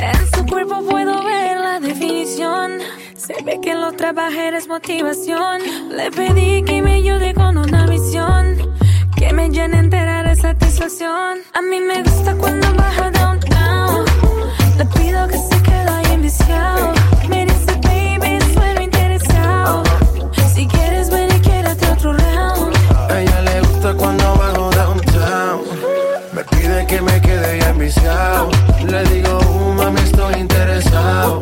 En 0.00 0.34
su 0.34 0.46
cuerpo 0.46 0.82
puedo 0.88 1.22
ver 1.24 1.58
la 1.58 1.78
definición. 1.80 2.78
Se 3.14 3.34
ve 3.42 3.60
que 3.60 3.74
lo 3.74 3.92
trabajé 3.92 4.56
es 4.56 4.66
motivación. 4.66 5.60
Le 5.90 6.10
pedí 6.10 6.62
que 6.62 6.80
me 6.80 6.94
ayude 6.94 7.34
con 7.34 7.58
una 7.58 7.86
misión 7.86 8.63
que 9.26 9.32
me 9.32 9.48
llena 9.48 9.78
entera 9.78 10.22
de 10.22 10.36
satisfacción. 10.36 11.38
A 11.54 11.62
mí 11.62 11.80
me 11.80 12.02
gusta 12.02 12.34
cuando 12.34 12.66
baja 12.74 13.10
downtown. 13.10 14.04
Le 14.76 14.84
pido 14.86 15.26
que 15.28 15.38
se 15.38 15.62
quede 15.62 15.88
ahí 15.88 16.12
enviciado. 16.12 16.92
Me 17.28 17.46
dice, 17.46 17.72
baby, 17.82 18.38
suelo 18.52 18.80
interesado. 18.82 19.82
Si 20.54 20.66
quieres, 20.66 21.10
ven 21.10 21.28
y 21.34 21.40
quédate 21.40 21.86
otro 21.90 22.12
round. 22.12 22.76
A 23.10 23.20
ella 23.20 23.40
le 23.42 23.60
gusta 23.60 23.94
cuando 23.94 24.24
bajo 24.36 24.70
downtown. 24.70 25.60
Me 26.34 26.44
pide 26.44 26.86
que 26.86 27.00
me 27.00 27.20
quede 27.20 27.46
ahí 27.46 27.60
enviciado. 27.70 28.50
Le 28.86 29.04
digo, 29.04 29.38
uh, 29.38 29.72
mami, 29.72 30.00
estoy 30.00 30.34
interesado. 30.34 31.40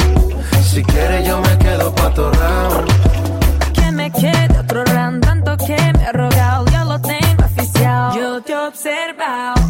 Si 0.62 0.82
quieres, 0.84 1.26
yo 1.26 1.40
me 1.40 1.58
quedo 1.58 1.92
pa' 1.94 2.14
tu 2.14 2.22
round. 2.22 3.72
Que 3.72 3.90
me 3.90 4.10
quede 4.12 4.51
te 8.42 8.54
observaba. 8.56 9.61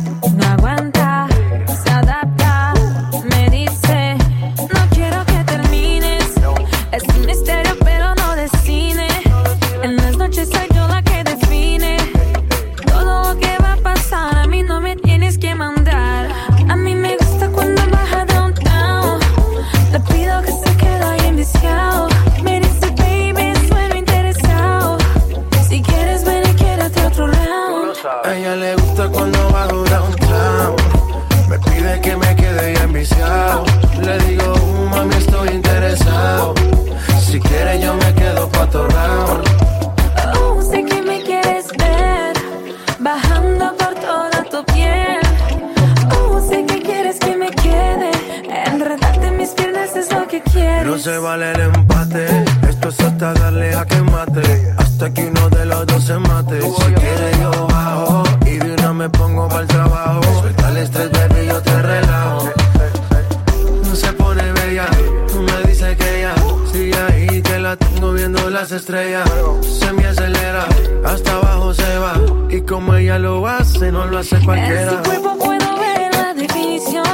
Hace 74.22 74.36
En 74.36 74.90
su 74.90 75.02
cuerpo 75.02 75.36
puedo 75.36 75.78
ver 75.80 76.14
la 76.14 76.32
definición. 76.34 77.04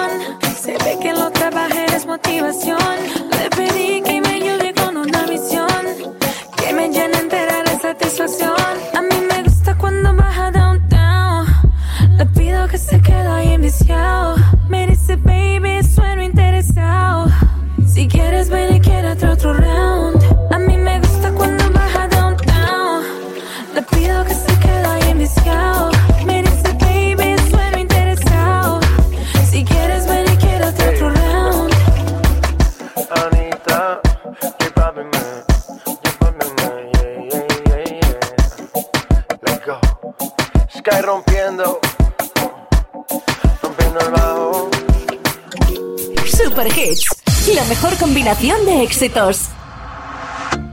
Se 0.60 0.72
ve 0.72 0.98
que 1.00 1.12
lo 1.14 1.30
trabaja 1.30 1.86
es 1.96 2.06
motivación. 2.06 3.17
Éxitos. 48.98 49.50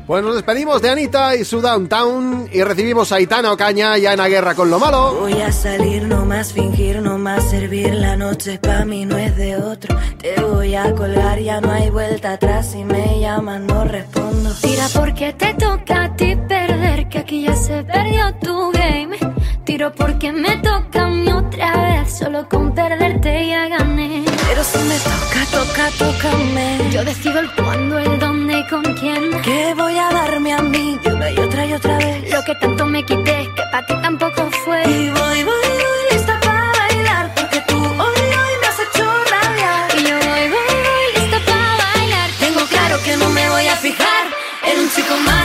Pues 0.07 0.23
nos 0.23 0.35
despedimos 0.35 0.81
de 0.81 0.89
Anita 0.89 1.35
y 1.35 1.45
su 1.45 1.61
Downtown 1.61 2.49
y 2.51 2.63
recibimos 2.63 3.11
a 3.11 3.19
Itana 3.19 3.51
Ocaña 3.51 3.97
ya 3.97 4.13
en 4.13 4.17
la 4.19 4.29
guerra 4.29 4.55
con 4.55 4.69
lo 4.69 4.79
malo. 4.79 5.15
Voy 5.19 5.41
a 5.41 5.51
salir, 5.51 6.03
no 6.03 6.25
más 6.25 6.53
fingir, 6.53 7.01
no 7.01 7.17
más 7.17 7.49
servir. 7.49 7.93
La 7.93 8.15
noche 8.15 8.59
pa' 8.59 8.85
mí 8.85 9.05
no 9.05 9.17
es 9.17 9.35
de 9.35 9.57
otro. 9.57 9.95
Te 10.19 10.41
voy 10.41 10.75
a 10.75 10.93
colgar, 10.93 11.39
ya 11.39 11.61
no 11.61 11.71
hay 11.71 11.89
vuelta 11.89 12.33
atrás. 12.33 12.71
Si 12.71 12.83
me 12.83 13.19
llaman, 13.19 13.67
no 13.67 13.83
respondo. 13.83 14.51
Tira 14.61 14.87
porque 14.93 15.33
te 15.33 15.53
toca 15.55 16.05
a 16.05 16.15
ti 16.15 16.35
perder, 16.35 17.09
que 17.09 17.19
aquí 17.19 17.43
ya 17.43 17.55
se 17.55 17.83
perdió 17.83 18.33
tu 18.41 18.71
game. 18.71 19.17
Tiro 19.65 19.91
porque 19.93 20.31
me 20.31 20.57
toca 20.57 21.05
a 21.05 21.09
mí 21.09 21.31
otra 21.31 22.01
vez, 22.01 22.17
solo 22.17 22.47
con 22.49 22.73
perderte 22.73 23.47
ya 23.49 23.67
gané. 23.67 24.24
Pero 24.47 24.63
si 24.63 24.77
me 24.79 24.97
toca, 24.99 25.41
toca, 25.51 25.89
tócame. 25.97 26.89
Yo 26.91 27.03
decido 27.03 27.39
el 27.39 27.51
cuándo, 27.51 27.99
el 27.99 28.19
dónde 28.19 28.59
y 28.59 28.63
con 28.67 28.83
quién. 28.99 29.41
¿Qué 29.41 29.73
voy 29.75 29.97
a 29.97 30.09
darme 30.09 30.53
a 30.53 30.61
mí 30.61 30.97
de 31.03 31.13
una 31.13 31.31
y 31.31 31.37
otra 31.39 31.65
y 31.65 31.73
otra 31.73 31.97
vez? 31.97 32.31
Lo 32.31 32.43
que 32.43 32.55
tanto 32.55 32.85
me 32.85 33.03
quité, 33.03 33.49
que 33.55 33.63
para 33.71 33.85
ti 33.85 33.93
tampoco 34.01 34.49
fue. 34.63 34.83
Y 34.87 35.09
voy, 35.09 35.43
voy, 35.43 35.67
voy, 35.81 36.01
lista 36.11 36.39
para 36.41 36.71
bailar. 36.79 37.33
Porque 37.35 37.59
tú 37.67 37.77
hoy, 37.77 38.21
hoy 38.41 38.55
me 38.61 38.67
has 38.67 38.79
hecho 38.85 39.05
rabiar. 39.33 39.97
Y 39.97 40.03
yo 40.09 40.15
voy, 40.15 40.45
voy, 40.53 40.73
voy, 40.85 41.07
lista 41.21 41.39
para 41.45 41.69
bailar. 41.83 42.29
Tengo 42.39 42.65
claro 42.67 42.95
que 43.03 43.17
no 43.17 43.29
me 43.29 43.49
voy 43.49 43.67
a 43.67 43.75
fijar 43.75 44.25
en 44.69 44.79
un 44.79 44.89
chico 44.91 45.15
malo, 45.17 45.44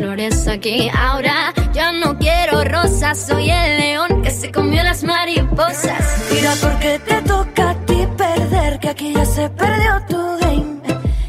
flores 0.00 0.48
aquí. 0.48 0.90
Ahora 0.96 1.52
ya 1.74 1.92
no 1.92 2.18
quiero 2.18 2.64
rosas, 2.64 3.26
soy 3.26 3.50
el 3.50 3.78
león 3.78 4.22
que 4.22 4.30
se 4.30 4.50
comió 4.50 4.82
las 4.82 5.04
mariposas. 5.04 6.04
Tira 6.30 6.54
porque 6.62 6.98
te 7.00 7.20
toca 7.22 7.70
a 7.70 7.74
ti 7.86 8.08
perder, 8.16 8.80
que 8.80 8.88
aquí 8.88 9.12
ya 9.14 9.24
se 9.26 9.50
perdió 9.50 9.92
tu 10.08 10.20
game. 10.40 10.80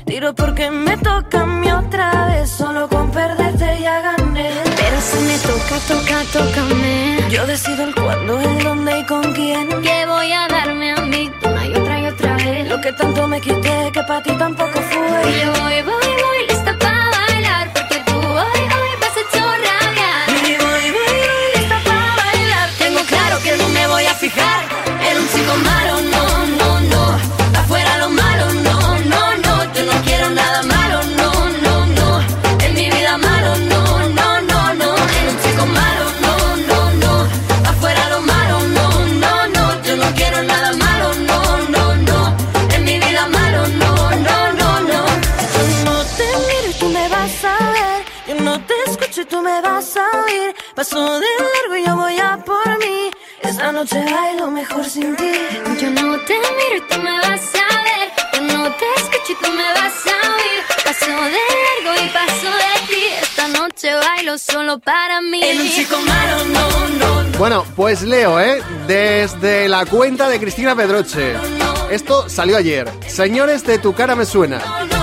Tiro 0.06 0.34
porque 0.34 0.72
me 0.72 0.96
toca 0.98 1.42
a 1.42 1.46
mí 1.46 1.70
otra 1.70 2.28
vez, 2.28 2.50
solo 2.50 2.88
con 2.88 3.12
perderte 3.12 3.68
ya 3.82 4.02
gané. 4.02 4.50
Pero 4.80 4.98
si 5.10 5.20
me 5.30 5.38
toca, 5.50 5.76
toca, 5.92 6.18
tócame. 6.36 7.18
Yo 7.30 7.46
decido 7.46 7.84
el 7.84 7.94
cuándo, 7.94 8.40
el 8.40 8.64
dónde 8.64 9.00
y 9.00 9.06
con 9.06 9.34
quién. 9.34 9.68
Que 9.82 10.06
voy 10.06 10.32
a 10.32 10.48
darme 10.48 10.92
a 10.94 11.02
mí 11.02 11.30
una 11.44 11.66
y 11.66 11.74
otra 11.74 12.00
y 12.02 12.06
otra 12.06 12.36
vez. 12.38 12.70
Lo 12.70 12.80
que 12.80 12.94
tanto 12.94 13.28
me 13.28 13.42
quité, 13.42 13.92
que 13.94 14.02
para 14.04 14.24
ti 14.24 14.32
tampoco 14.38 14.80
fue. 14.92 15.32
Y 15.32 15.42
yo 15.42 15.52
voy, 15.62 15.82
voy, 15.82 16.12
voy, 16.24 16.51
fijar 24.22 24.66
en 25.10 25.18
un 25.18 25.28
chico 25.30 25.56
malo, 25.66 25.91
Paso 50.92 51.20
de 51.22 51.28
largo 51.54 51.78
y 51.78 51.86
yo 51.86 51.96
voy 51.96 52.20
a 52.20 52.38
por 52.44 52.68
mí. 52.80 53.10
Esta 53.42 53.72
noche 53.72 54.04
bailo 54.12 54.52
mejor 54.52 54.84
sin 54.84 55.16
ti. 55.16 55.32
Yo 55.80 55.90
no 55.90 56.20
te 56.26 56.38
miro 56.38 56.76
y 56.76 56.82
tú 56.82 57.00
me 57.02 57.18
vas 57.18 57.50
a 57.56 57.82
ver. 57.88 58.12
Yo 58.34 58.42
no 58.42 58.70
te 58.76 58.86
escucho 58.98 59.32
y 59.32 59.36
tú 59.36 59.52
me 59.54 59.64
vas 59.72 60.06
a 60.08 60.34
oír. 60.36 60.60
Paso 60.84 61.06
de 61.06 61.44
largo 61.64 61.92
y 62.01 62.01
noche 63.82 63.96
bailo 63.96 64.38
solo 64.38 64.80
para 64.80 65.22
mí. 65.22 65.42
En 65.44 65.62
un 65.62 65.70
chico 65.70 65.98
malo, 66.06 66.46
no, 66.46 66.90
no, 67.00 67.24
no. 67.24 67.38
Bueno, 67.38 67.66
pues 67.76 68.02
leo, 68.04 68.40
¿eh? 68.40 68.62
Desde 68.88 69.68
la 69.68 69.86
cuenta 69.86 70.30
de 70.30 70.40
Cristina 70.40 70.76
Pedroche. 70.76 71.34
Esto 71.90 72.30
salió 72.30 72.58
ayer. 72.58 72.90
Señores, 73.08 73.66
de 73.66 73.80
tu 73.80 73.94
cara 73.94 74.16
me 74.16 74.26
suena. 74.26 74.62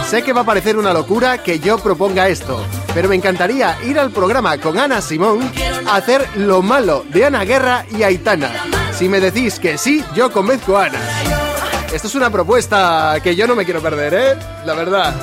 Sé 0.08 0.22
que 0.22 0.32
va 0.32 0.42
a 0.42 0.46
parecer 0.46 0.76
una 0.76 0.92
locura 0.92 1.42
que 1.42 1.58
yo 1.58 1.78
proponga 1.78 2.28
esto, 2.28 2.64
pero 2.94 3.08
me 3.08 3.16
encantaría 3.16 3.76
ir 3.84 3.98
al 3.98 4.10
programa 4.10 4.56
con 4.58 4.78
Ana 4.78 5.02
Simón 5.02 5.40
a 5.86 5.96
hacer 5.96 6.26
lo 6.36 6.62
malo 6.62 7.04
de 7.08 7.26
Ana 7.26 7.44
Guerra 7.44 7.84
y 7.90 8.04
Aitana. 8.04 8.50
Si 8.96 9.08
me 9.08 9.20
decís 9.20 9.58
que 9.58 9.76
sí, 9.76 10.04
yo 10.14 10.30
convenzco 10.30 10.78
a 10.78 10.86
Ana. 10.86 11.27
Esto 11.92 12.06
es 12.06 12.14
una 12.14 12.30
propuesta 12.30 13.18
que 13.22 13.34
yo 13.34 13.46
no 13.46 13.56
me 13.56 13.64
quiero 13.64 13.80
perder, 13.80 14.14
¿eh? 14.14 14.38
La 14.66 14.74
verdad, 14.74 15.14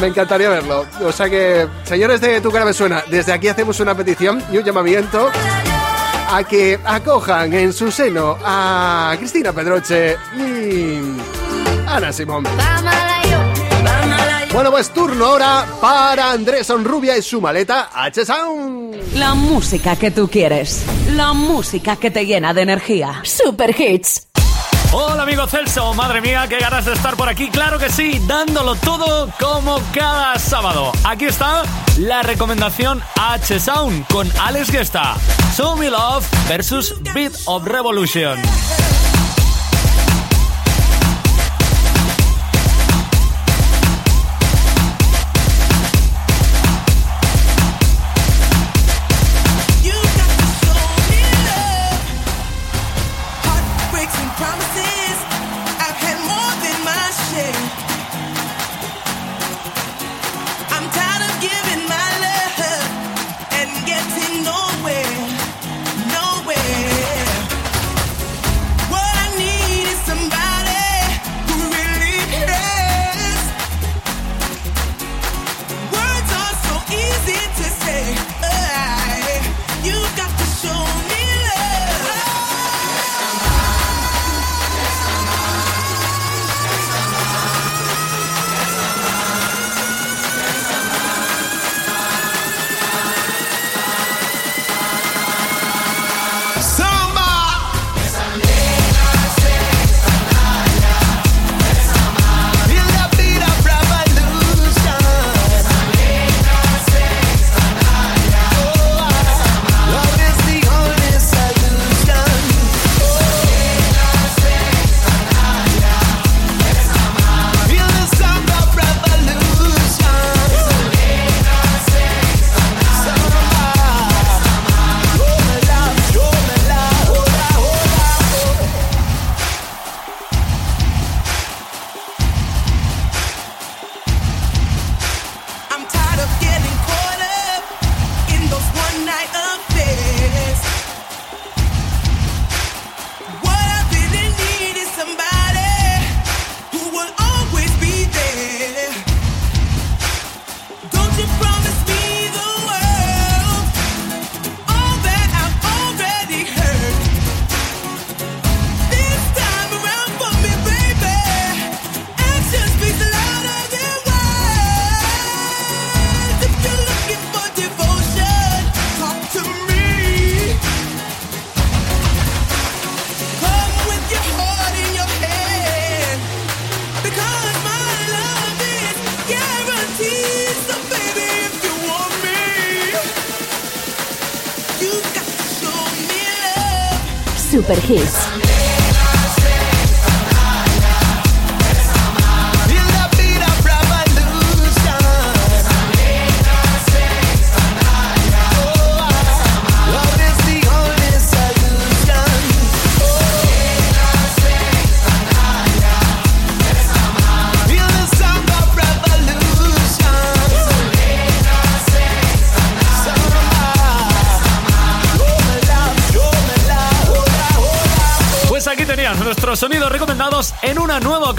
me 0.00 0.08
encantaría 0.08 0.48
verlo. 0.48 0.84
O 1.02 1.12
sea 1.12 1.30
que, 1.30 1.66
señores 1.84 2.20
de 2.20 2.40
Tu 2.40 2.50
Cara 2.50 2.64
Me 2.64 2.72
Suena, 2.72 3.04
desde 3.08 3.32
aquí 3.32 3.48
hacemos 3.48 3.78
una 3.80 3.94
petición 3.94 4.42
y 4.52 4.58
un 4.58 4.64
llamamiento 4.64 5.30
a 6.30 6.44
que 6.44 6.78
acojan 6.84 7.52
en 7.54 7.72
su 7.72 7.90
seno 7.90 8.36
a 8.44 9.14
Cristina 9.18 9.52
Pedroche 9.52 10.16
y 10.36 10.98
Ana 11.86 12.12
Simón. 12.12 12.44
Bueno, 14.52 14.70
pues 14.70 14.90
turno 14.90 15.26
ahora 15.26 15.66
para 15.80 16.32
Andrés 16.32 16.68
Onrubia 16.70 17.16
y 17.16 17.22
su 17.22 17.40
maleta 17.40 17.90
H-Sound. 17.94 19.14
La 19.14 19.34
música 19.34 19.96
que 19.96 20.10
tú 20.10 20.28
quieres. 20.28 20.84
La 21.14 21.32
música 21.32 21.96
que 21.96 22.10
te 22.10 22.26
llena 22.26 22.52
de 22.52 22.62
energía. 22.62 23.20
Super 23.24 23.74
Hits. 23.78 24.27
Hola 24.90 25.24
amigo 25.24 25.46
Celso, 25.46 25.92
madre 25.92 26.22
mía, 26.22 26.46
qué 26.48 26.58
ganas 26.58 26.86
de 26.86 26.94
estar 26.94 27.14
por 27.14 27.28
aquí, 27.28 27.50
claro 27.50 27.78
que 27.78 27.90
sí, 27.90 28.18
dándolo 28.26 28.74
todo 28.74 29.28
como 29.38 29.80
cada 29.92 30.38
sábado. 30.38 30.92
Aquí 31.04 31.26
está 31.26 31.62
la 31.98 32.22
recomendación 32.22 33.02
H 33.20 33.60
Sound 33.60 34.06
con 34.06 34.30
Alex 34.40 34.70
Gesta. 34.70 35.14
Show 35.54 35.76
Me 35.76 35.90
Love 35.90 36.26
versus 36.48 36.94
Beat 37.12 37.34
of 37.44 37.66
Revolution. 37.66 38.38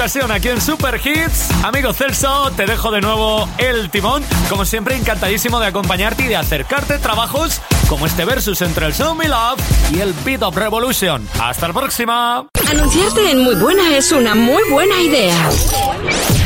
aquí 0.10 0.48
en 0.48 0.60
Super 0.60 1.00
Hits. 1.04 1.52
Amigo 1.64 1.94
Celso, 1.94 2.50
te 2.58 2.66
dejo 2.66 2.90
de 2.90 3.00
nuevo 3.00 3.48
el 3.60 3.92
timón. 3.92 4.24
Como 4.50 4.66
siempre, 4.66 4.96
encantadísimo 4.96 5.60
de 5.60 5.68
acompañarte 5.68 6.24
y 6.24 6.28
de 6.28 6.36
acercarte 6.36 6.98
trabajos 6.98 7.62
como 7.88 8.08
este 8.08 8.26
versus 8.26 8.64
entre 8.64 8.88
el 8.88 8.94
Show 8.94 9.14
Me 9.14 9.28
Love 9.28 9.60
y 9.94 10.00
el 10.00 10.16
Beat 10.26 10.42
Up 10.42 10.58
Revolution. 10.58 11.30
Hasta 11.40 11.68
la 11.68 11.76
próxima. 11.76 12.44
Anunciarte 12.72 13.30
en 13.30 13.44
Muy 13.44 13.54
Buena 13.56 13.96
es 13.96 14.12
una 14.12 14.34
muy 14.34 14.64
buena 14.72 15.00
idea. 15.00 15.38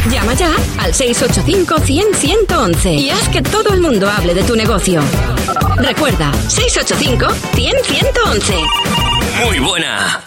Llama 0.10 0.34
ya 0.34 0.52
al 0.80 0.92
685-100-111 0.92 3.00
y 3.00 3.12
haz 3.12 3.30
que 3.30 3.42
todo 3.42 3.74
el 3.74 3.80
mundo 3.80 4.12
hable 4.12 4.34
de 4.34 4.44
tu 4.44 4.58
negocio. 4.58 5.00
Recuerda, 5.78 6.34
685-100-111. 6.50 9.46
Muy 9.46 9.60
buena. 9.60 10.22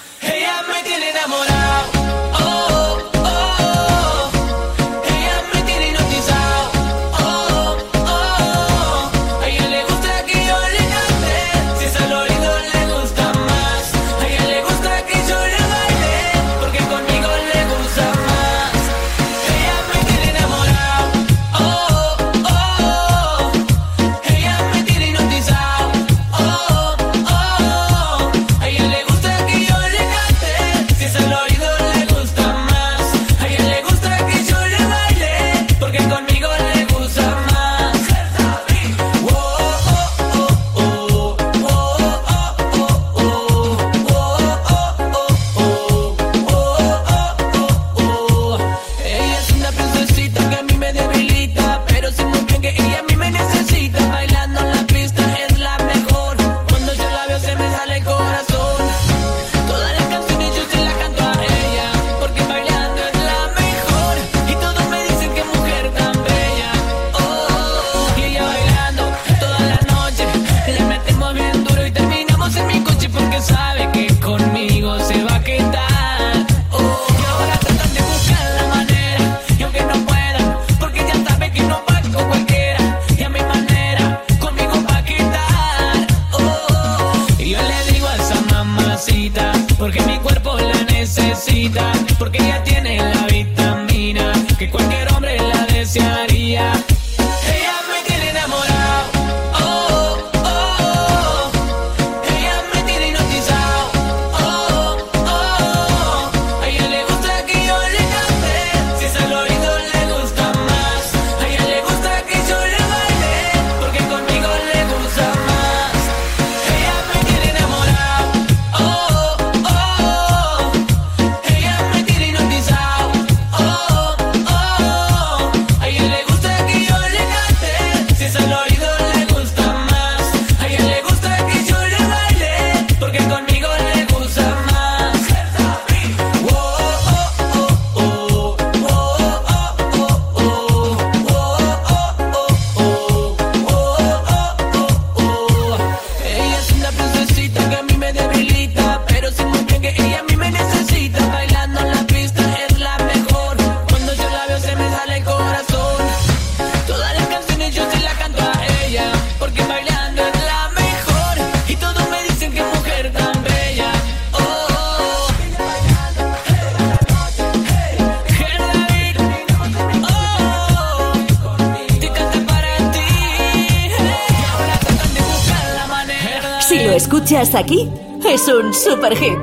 aquí 177.56 177.88
es 178.24 178.48
un 178.48 178.72
super 178.74 179.16
hit. 179.16 179.38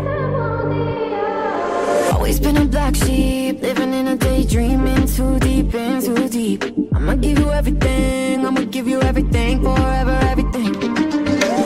Always 2.11 2.39
been 2.39 2.57
a 2.57 2.65
black 2.65 2.95
sheep, 2.95 3.61
living 3.61 3.93
in 3.93 4.07
a 4.07 4.15
daydream, 4.15 4.85
in 4.87 5.07
too 5.07 5.39
deep, 5.39 5.73
in 5.73 6.01
too 6.01 6.29
deep. 6.29 6.63
I'ma 6.93 7.15
give 7.15 7.39
you 7.39 7.49
everything, 7.49 8.45
I'ma 8.45 8.61
give 8.69 8.87
you 8.87 9.01
everything, 9.01 9.63
forever, 9.63 10.17
everything. 10.29 10.73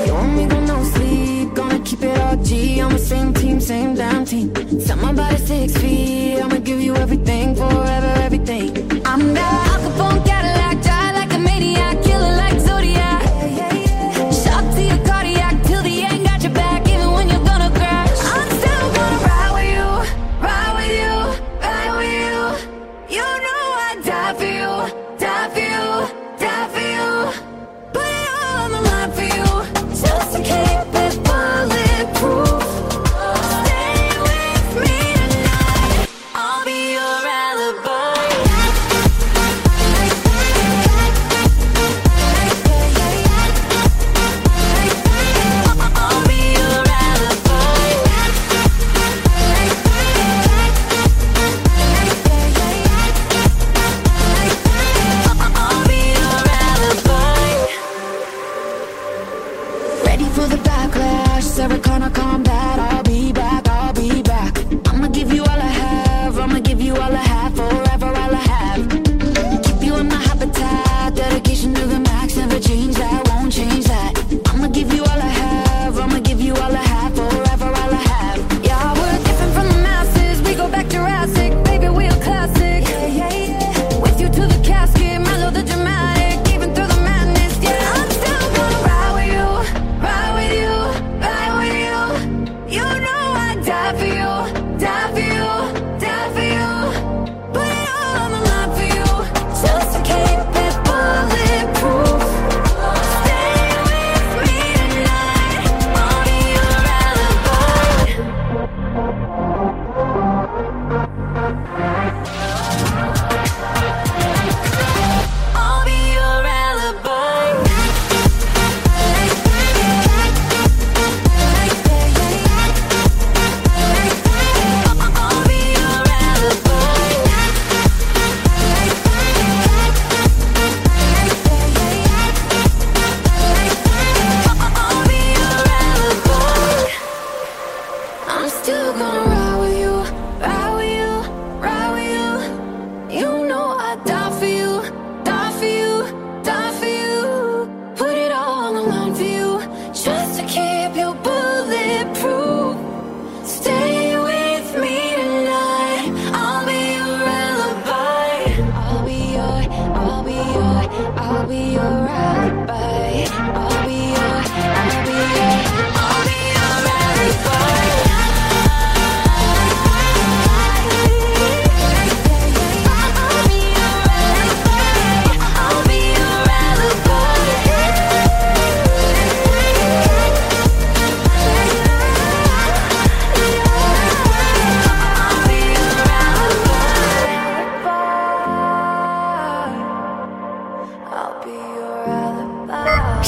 You 0.05 0.13
want 0.13 0.33
me 0.35 0.47
to 0.47 0.61
no 0.61 0.83
sleep, 0.83 1.53
gonna 1.53 1.79
keep 1.79 2.01
it 2.03 2.19
all 2.19 2.37
G, 2.37 2.79
I'm 2.79 2.91
the 2.93 2.99
same 2.99 3.33
team, 3.33 3.59
same 3.59 3.95
damn 3.95 4.25
team. 4.25 4.53
Tell 4.85 4.97
my 4.97 5.13
body 5.13 5.37
six 5.37 5.77
feet, 5.77 6.39
I'ma 6.39 6.59
give 6.59 6.81
you 6.81 6.95
everything, 6.95 7.55
forever, 7.55 8.13
everything. 8.21 8.76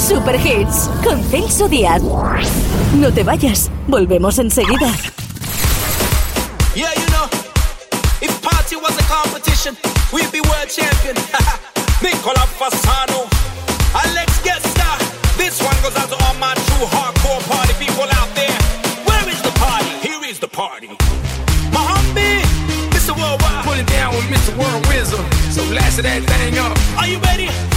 Super 0.09 0.43
Hits 0.43 0.89
con 1.03 1.23
Celso 1.29 1.67
Díaz. 1.67 2.01
No 2.95 3.13
te 3.13 3.23
vayas, 3.23 3.69
volvemos 3.87 4.39
enseguida. 4.39 4.91
Yeah, 6.73 6.89
you 6.95 7.05
know, 7.11 7.29
if 8.19 8.41
party 8.41 8.75
was 8.75 8.97
a 8.97 9.03
competition, 9.03 9.77
we'd 10.11 10.31
be 10.31 10.41
world 10.41 10.67
champion. 10.67 11.15
Nicola 12.01 12.43
Fasano, 12.57 13.29
Alex 13.93 14.41
Gesta. 14.43 14.97
This 15.37 15.61
one 15.61 15.77
goes 15.83 15.95
out 15.95 16.09
to 16.09 16.17
all 16.25 16.33
my 16.39 16.55
true 16.55 16.87
hardcore 16.89 17.47
party 17.47 17.75
people 17.77 18.09
out 18.17 18.33
there. 18.33 18.57
Where 19.05 19.29
is 19.29 19.39
the 19.43 19.51
party? 19.59 19.93
Here 20.01 20.25
is 20.25 20.39
the 20.39 20.47
party. 20.47 20.89
Mohammed, 21.71 22.45
Mr. 22.97 23.15
Worldwide. 23.15 23.63
Pulling 23.63 23.85
down 23.85 24.15
with 24.15 24.25
Mr. 24.25 24.57
World 24.57 24.87
Wizard. 24.87 25.21
So 25.53 25.61
last 25.71 26.01
that 26.01 26.23
thing 26.25 26.57
up. 26.57 26.75
Are 26.97 27.07
you 27.07 27.19
ready? 27.19 27.68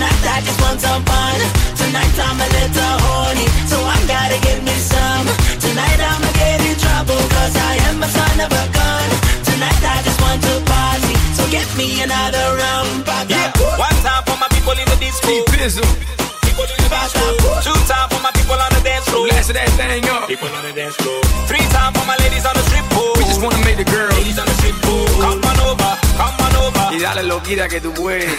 Tonight 0.00 0.32
I 0.32 0.40
just 0.40 0.56
want 0.64 0.80
some 0.80 1.04
fun. 1.04 1.36
Tonight 1.76 2.16
I'm 2.24 2.40
a 2.40 2.48
little 2.56 2.96
horny, 3.04 3.44
so 3.68 3.76
I 3.84 4.00
gotta 4.08 4.40
get 4.40 4.64
me 4.64 4.72
some. 4.80 5.28
Tonight 5.60 6.00
I'ma 6.00 6.30
get 6.40 6.56
in 6.64 6.72
trouble, 6.80 7.20
cause 7.20 7.52
I 7.52 7.76
am 7.84 8.00
a 8.00 8.08
son 8.08 8.36
of 8.40 8.48
a 8.48 8.64
gun. 8.72 9.08
Tonight 9.44 9.76
I 9.76 10.00
just 10.00 10.16
want 10.24 10.40
to 10.40 10.56
party, 10.64 11.12
so 11.36 11.44
get 11.52 11.68
me 11.76 12.00
another 12.00 12.40
round. 12.56 13.04
Yeah, 13.28 13.52
one 13.76 13.92
time 14.00 14.24
for 14.24 14.40
my 14.40 14.48
people 14.48 14.72
in 14.72 14.88
the 14.88 14.96
disco. 14.96 15.28
People 15.28 15.68
in 15.68 16.80
the 16.80 16.88
disco. 16.88 17.36
Two 17.60 17.76
time 17.84 18.08
for 18.08 18.24
my 18.24 18.32
people 18.32 18.56
on 18.56 18.72
the 18.72 18.80
dance 18.80 19.04
floor. 19.04 19.28
Last 19.28 19.52
that 19.52 19.68
thing 19.76 20.08
up. 20.08 20.32
People 20.32 20.48
on 20.48 20.64
the 20.64 20.72
dance 20.72 20.96
floor. 20.96 21.20
Three 21.44 21.60
time 21.76 21.92
for 21.92 22.08
my 22.08 22.16
ladies 22.24 22.48
on 22.48 22.56
the 22.56 22.64
strip 22.72 22.88
pole. 22.96 23.12
We 23.20 23.28
just 23.28 23.44
wanna 23.44 23.60
make 23.68 23.76
the 23.76 23.84
girls. 23.84 24.16
Ladies 24.16 24.40
on 24.40 24.48
the 24.48 24.56
strip 24.64 24.80
pole. 24.80 25.49
Dale 27.00 27.22
loquita 27.22 27.68
que 27.68 27.80
tú 27.80 27.92
puedes. 27.94 28.30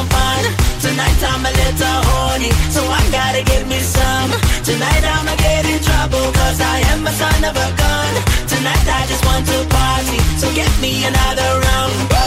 Some 0.00 0.08
fun. 0.08 0.44
Tonight 0.80 1.20
I'm 1.30 1.44
a 1.44 1.52
little 1.52 2.00
horny, 2.08 2.50
so 2.72 2.80
I 2.84 3.02
gotta 3.12 3.42
get 3.44 3.66
me 3.68 3.78
some. 3.80 4.30
Tonight 4.64 5.04
I'ma 5.04 5.34
get 5.36 5.64
in 5.66 5.80
trouble, 5.82 6.32
cause 6.32 6.60
I 6.60 6.80
am 6.92 7.06
a 7.06 7.12
son 7.12 7.44
of 7.44 7.56
a 7.56 7.68
gun. 7.82 8.12
Tonight 8.48 8.86
I 8.88 9.06
just 9.06 9.24
want 9.24 9.44
to 9.46 9.58
party, 9.68 10.18
so 10.40 10.46
get 10.54 10.72
me 10.80 11.04
another 11.04 11.48
round. 11.60 12.19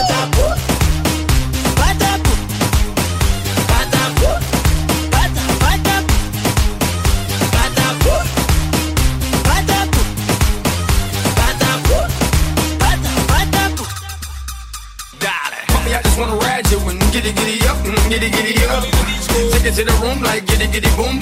boom 20.14 20.22
like 20.22 20.46
giddy 20.46 20.66
giddy 20.66 20.88
boom 20.96 21.13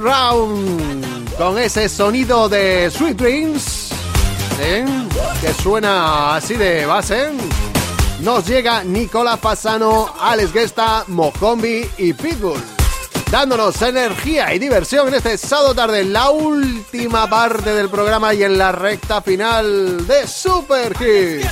Round 0.00 1.36
con 1.36 1.58
ese 1.58 1.88
sonido 1.88 2.48
de 2.48 2.90
Sweet 2.90 3.16
Dreams 3.16 3.90
¿eh? 4.60 4.84
que 5.40 5.54
suena 5.54 6.34
así 6.36 6.54
de 6.54 6.86
base. 6.86 7.30
Nos 8.20 8.46
llega 8.46 8.84
Nicola 8.84 9.36
Fasano, 9.36 10.14
Alex 10.20 10.52
Gesta, 10.52 11.04
Mojombi 11.08 11.88
y 11.98 12.12
Pitbull. 12.12 12.62
Dándonos 13.30 13.80
energía 13.82 14.52
y 14.52 14.58
diversión 14.58 15.08
en 15.08 15.14
este 15.14 15.38
sábado 15.38 15.74
tarde, 15.74 16.00
en 16.00 16.12
la 16.12 16.30
última 16.30 17.30
parte 17.30 17.72
del 17.72 17.88
programa 17.88 18.34
y 18.34 18.42
en 18.42 18.58
la 18.58 18.72
recta 18.72 19.22
final 19.22 20.06
de 20.06 20.26
Super 20.26 20.92
Hits. 21.00 21.46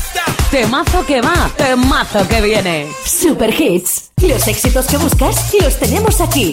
Temazo 0.51 1.07
que 1.07 1.21
va, 1.21 1.51
temazo 1.57 2.27
que 2.27 2.41
viene. 2.41 2.89
Super 3.05 3.59
Hits. 3.59 4.11
Los 4.23 4.49
éxitos 4.49 4.87
que 4.87 4.97
buscas 4.97 5.55
los 5.63 5.79
tenemos 5.79 6.21
aquí. 6.21 6.53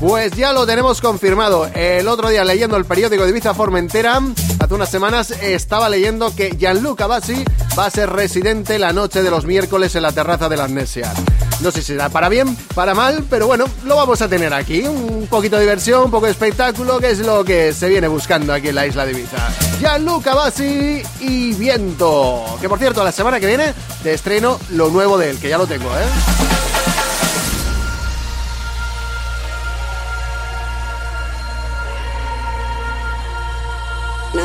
Pues 0.00 0.32
ya 0.32 0.54
lo 0.54 0.66
tenemos 0.66 1.02
confirmado. 1.02 1.66
El 1.74 2.08
otro 2.08 2.30
día 2.30 2.42
leyendo 2.42 2.78
el 2.78 2.86
periódico 2.86 3.24
de 3.24 3.30
Ibiza 3.30 3.52
Formentera, 3.52 4.18
hace 4.58 4.74
unas 4.74 4.90
semanas 4.90 5.30
estaba 5.30 5.90
leyendo 5.90 6.34
que 6.34 6.56
Gianluca 6.58 7.06
Bassi 7.06 7.44
va 7.78 7.84
a 7.84 7.90
ser 7.90 8.08
residente 8.08 8.78
la 8.78 8.94
noche 8.94 9.22
de 9.22 9.30
los 9.30 9.44
miércoles 9.44 9.94
en 9.94 10.02
la 10.02 10.12
terraza 10.12 10.48
de 10.48 10.56
la 10.56 10.64
Amnesia. 10.64 11.12
No 11.60 11.70
sé 11.70 11.82
si 11.82 11.88
será 11.88 12.08
para 12.08 12.30
bien, 12.30 12.56
para 12.74 12.94
mal, 12.94 13.24
pero 13.28 13.46
bueno, 13.46 13.66
lo 13.84 13.96
vamos 13.96 14.22
a 14.22 14.28
tener 14.28 14.54
aquí. 14.54 14.86
Un 14.86 15.26
poquito 15.28 15.56
de 15.56 15.62
diversión, 15.62 16.04
un 16.04 16.10
poco 16.10 16.24
de 16.24 16.32
espectáculo, 16.32 16.98
que 16.98 17.10
es 17.10 17.18
lo 17.18 17.44
que 17.44 17.74
se 17.74 17.90
viene 17.90 18.08
buscando 18.08 18.54
aquí 18.54 18.68
en 18.68 18.76
la 18.76 18.86
isla 18.86 19.04
de 19.04 19.12
Ibiza. 19.12 19.50
Gianluca 19.80 20.34
Bassi 20.34 21.02
y 21.20 21.52
Viento. 21.52 22.46
Que 22.58 22.70
por 22.70 22.78
cierto, 22.78 23.04
la 23.04 23.12
semana 23.12 23.38
que 23.38 23.46
viene 23.46 23.74
te 24.02 24.14
estreno 24.14 24.58
lo 24.70 24.88
nuevo 24.88 25.18
de 25.18 25.28
él, 25.28 25.38
que 25.38 25.50
ya 25.50 25.58
lo 25.58 25.66
tengo, 25.66 25.90
¿eh? 25.90 26.69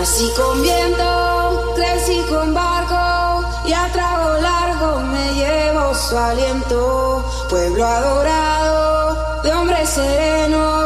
Nací 0.06 0.32
con 0.38 0.62
viento, 0.62 1.74
crecí 1.76 2.24
con 2.30 2.54
barco 2.54 3.44
y 3.66 3.74
a 3.74 3.92
trago 3.92 4.40
largo 4.40 5.00
me 5.00 5.34
llevo 5.34 5.96
su 5.96 6.16
aliento. 6.16 7.26
Pueblo 7.50 7.84
adorado 7.84 9.42
de 9.42 9.52
hombres 9.52 9.90
serenos 9.90 10.85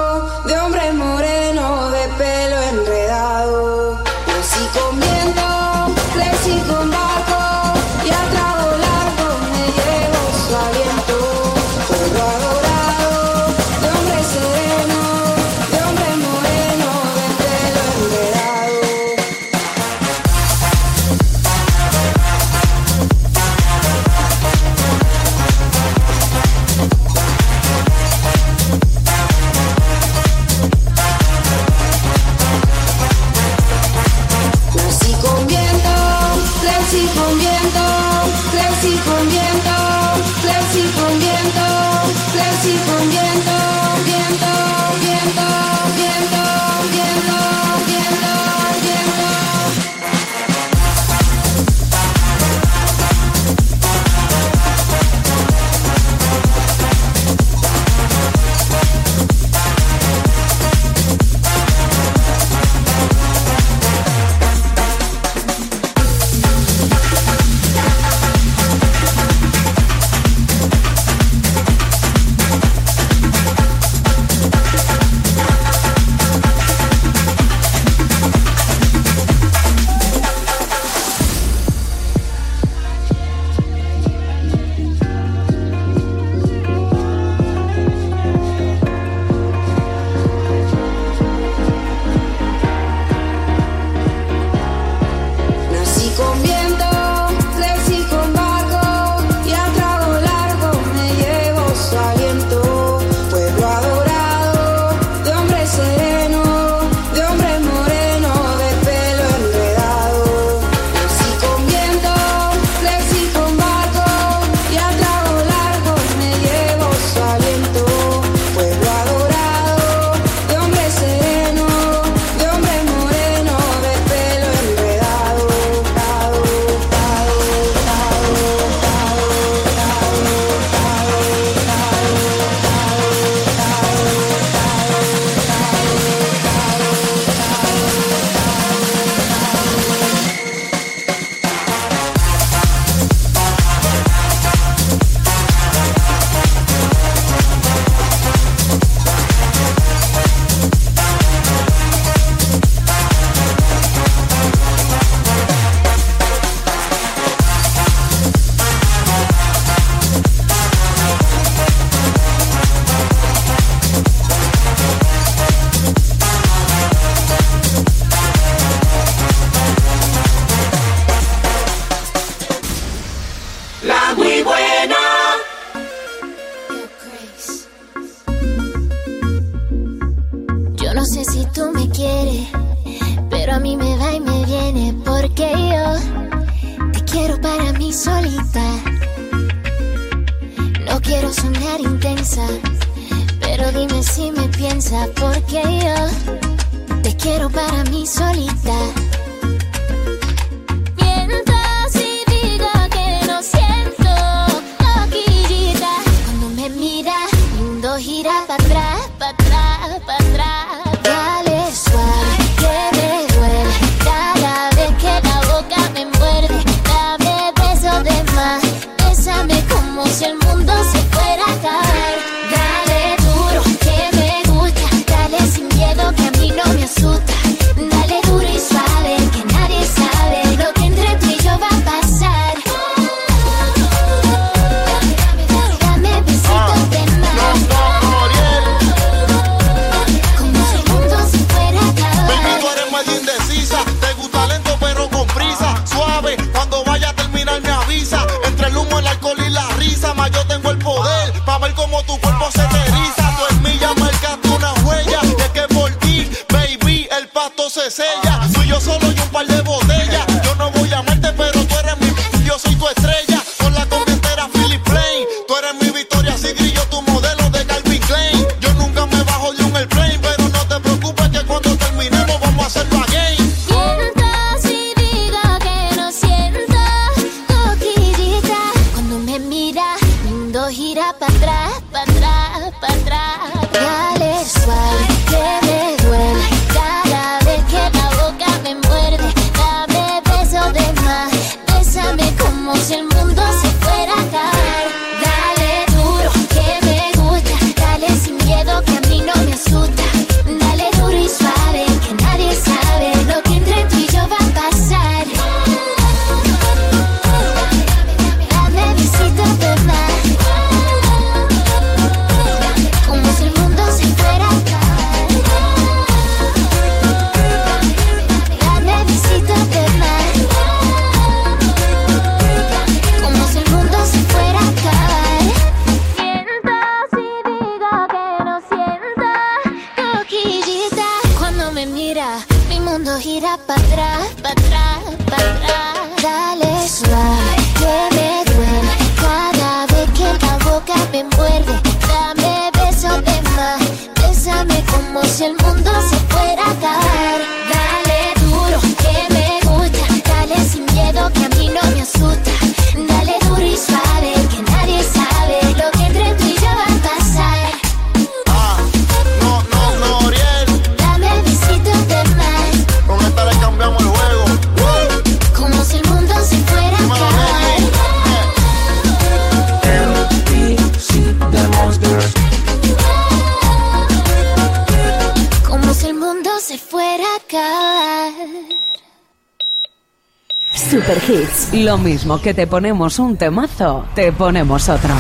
Lo 381.79 381.97
mismo 381.97 382.41
que 382.41 382.53
te 382.53 382.67
ponemos 382.67 383.19
un 383.19 383.37
temazo, 383.37 384.05
te 384.13 384.33
ponemos 384.33 384.89
otro. 384.89 385.11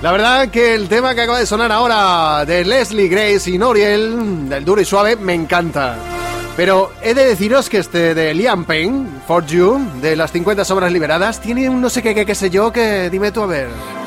La 0.00 0.12
verdad 0.12 0.48
que 0.48 0.76
el 0.76 0.88
tema 0.88 1.12
que 1.12 1.22
acaba 1.22 1.40
de 1.40 1.46
sonar 1.46 1.72
ahora 1.72 2.44
de 2.44 2.64
Leslie 2.64 3.08
Grace 3.08 3.50
y 3.50 3.58
Noriel, 3.58 4.48
del 4.48 4.64
duro 4.64 4.80
y 4.80 4.84
suave, 4.84 5.16
me 5.16 5.34
encanta. 5.34 5.96
Pero 6.56 6.92
he 7.02 7.14
de 7.14 7.24
deciros 7.24 7.68
que 7.68 7.78
este 7.78 8.14
de 8.14 8.32
Liam 8.32 8.64
Payne, 8.64 9.08
For 9.26 9.44
You, 9.44 9.80
de 10.00 10.14
las 10.14 10.30
50 10.30 10.62
obras 10.72 10.92
liberadas, 10.92 11.40
tiene 11.40 11.68
un 11.68 11.80
no 11.80 11.90
sé 11.90 12.00
qué, 12.00 12.14
qué, 12.14 12.24
qué 12.24 12.36
sé 12.36 12.48
yo, 12.48 12.72
que 12.72 13.10
dime 13.10 13.32
tú 13.32 13.42
a 13.42 13.46
ver. 13.46 13.97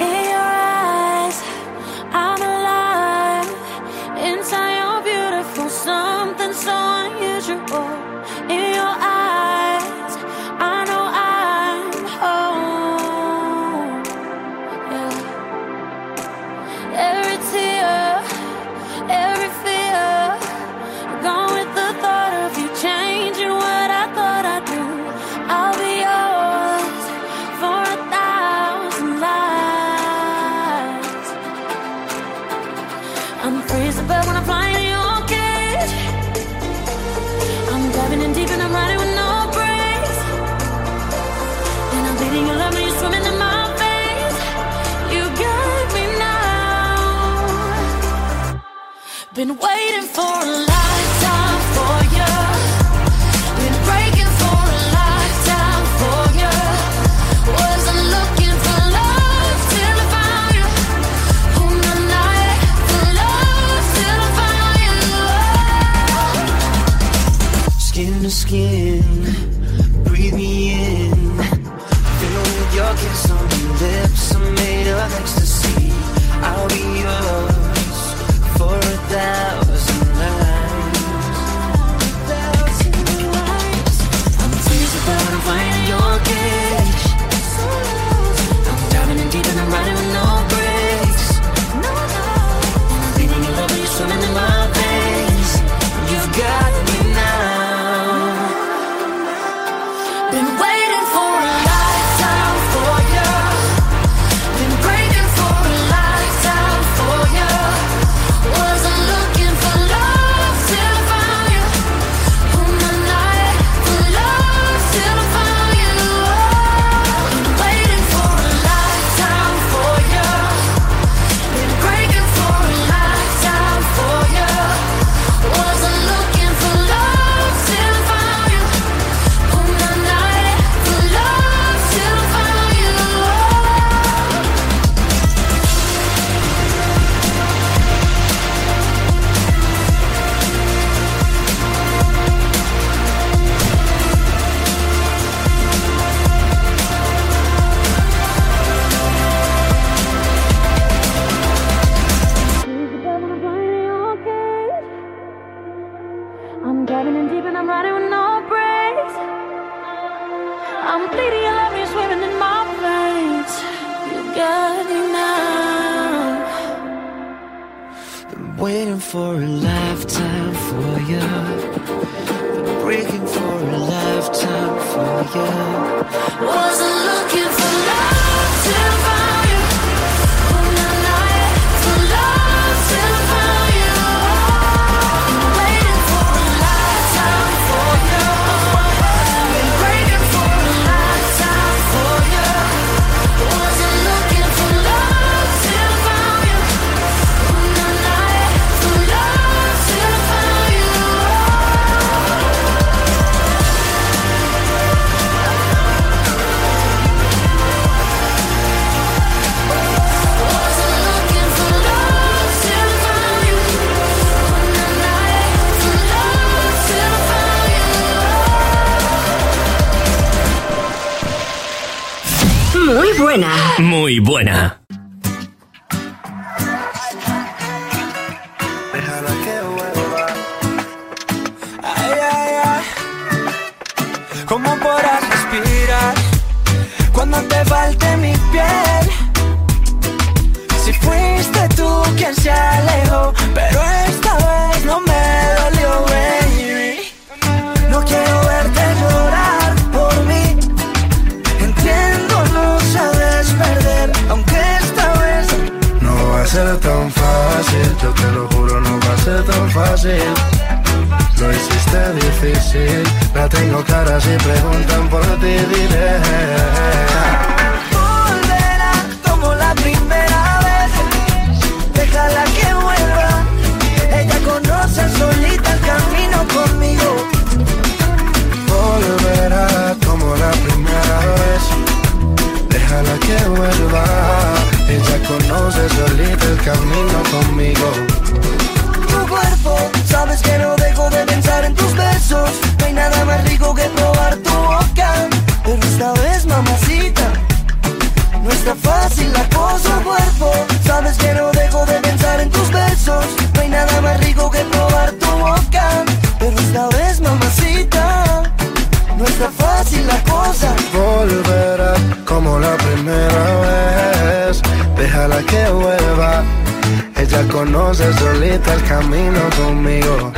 conoce 317.65 318.11
solita 318.13 318.73
el 318.73 318.83
camino 318.85 319.39
conmigo. 319.55 320.31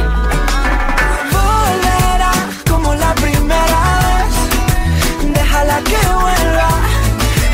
Volverá 1.32 2.34
como 2.70 2.94
la 2.96 3.16
primera 3.16 3.82
vez, 4.06 4.34
déjala 5.34 5.78
que 5.90 6.02
vuelva. 6.22 6.70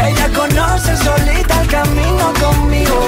Ella 0.08 0.28
conoce 0.34 0.98
solita 0.98 1.62
el 1.62 1.68
camino 1.68 2.26
conmigo. 2.44 3.00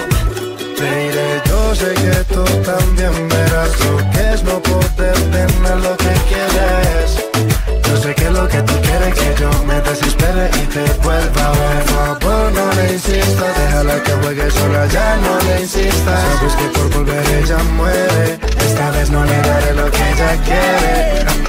Mire, 0.79 1.41
yo 1.47 1.75
sé 1.75 1.93
que 1.95 2.17
tú 2.31 2.43
también 2.71 3.13
verás 3.29 3.71
lo 3.85 3.97
que 4.11 4.20
sola 14.61 14.85
ya 14.87 15.17
no 15.17 15.39
le 15.39 15.61
insistas 15.61 16.21
Sabes 16.21 16.53
que 16.55 16.79
por 16.79 16.89
volver 16.93 17.25
ella 17.43 17.57
muere 17.75 18.39
Esta 18.67 18.91
vez 18.91 19.09
no 19.09 19.23
le 19.25 19.37
daré 19.41 19.73
lo 19.73 19.89
que 19.91 20.09
ella 20.11 20.31
quiere. 20.45 21.40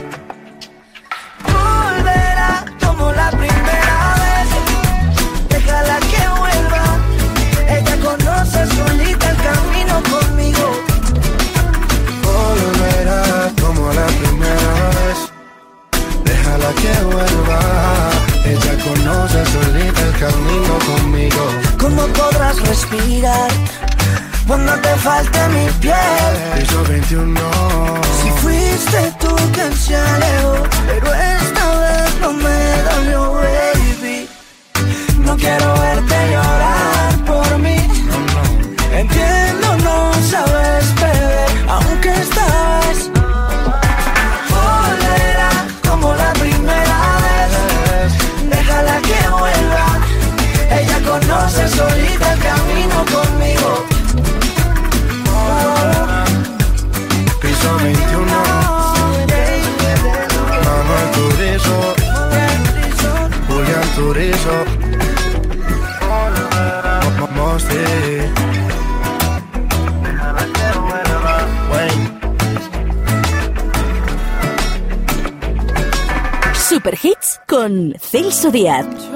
Celso 78.43 78.51
Díaz. 78.51 79.12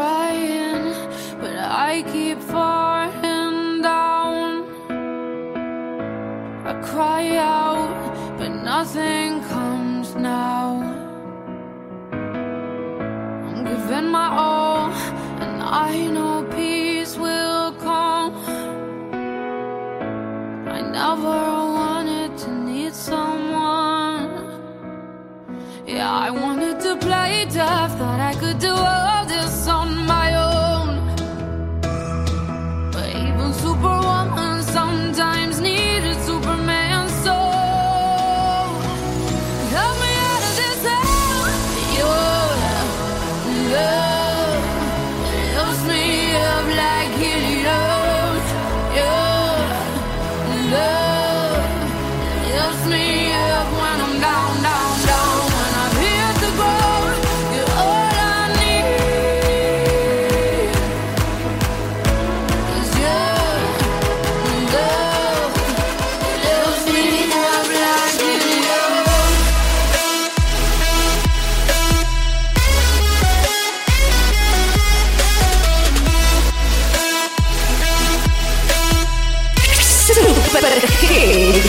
Perfect. 80.58 81.66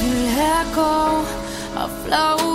Black 0.00 0.76
of 1.76 1.90
flow. 2.06 2.49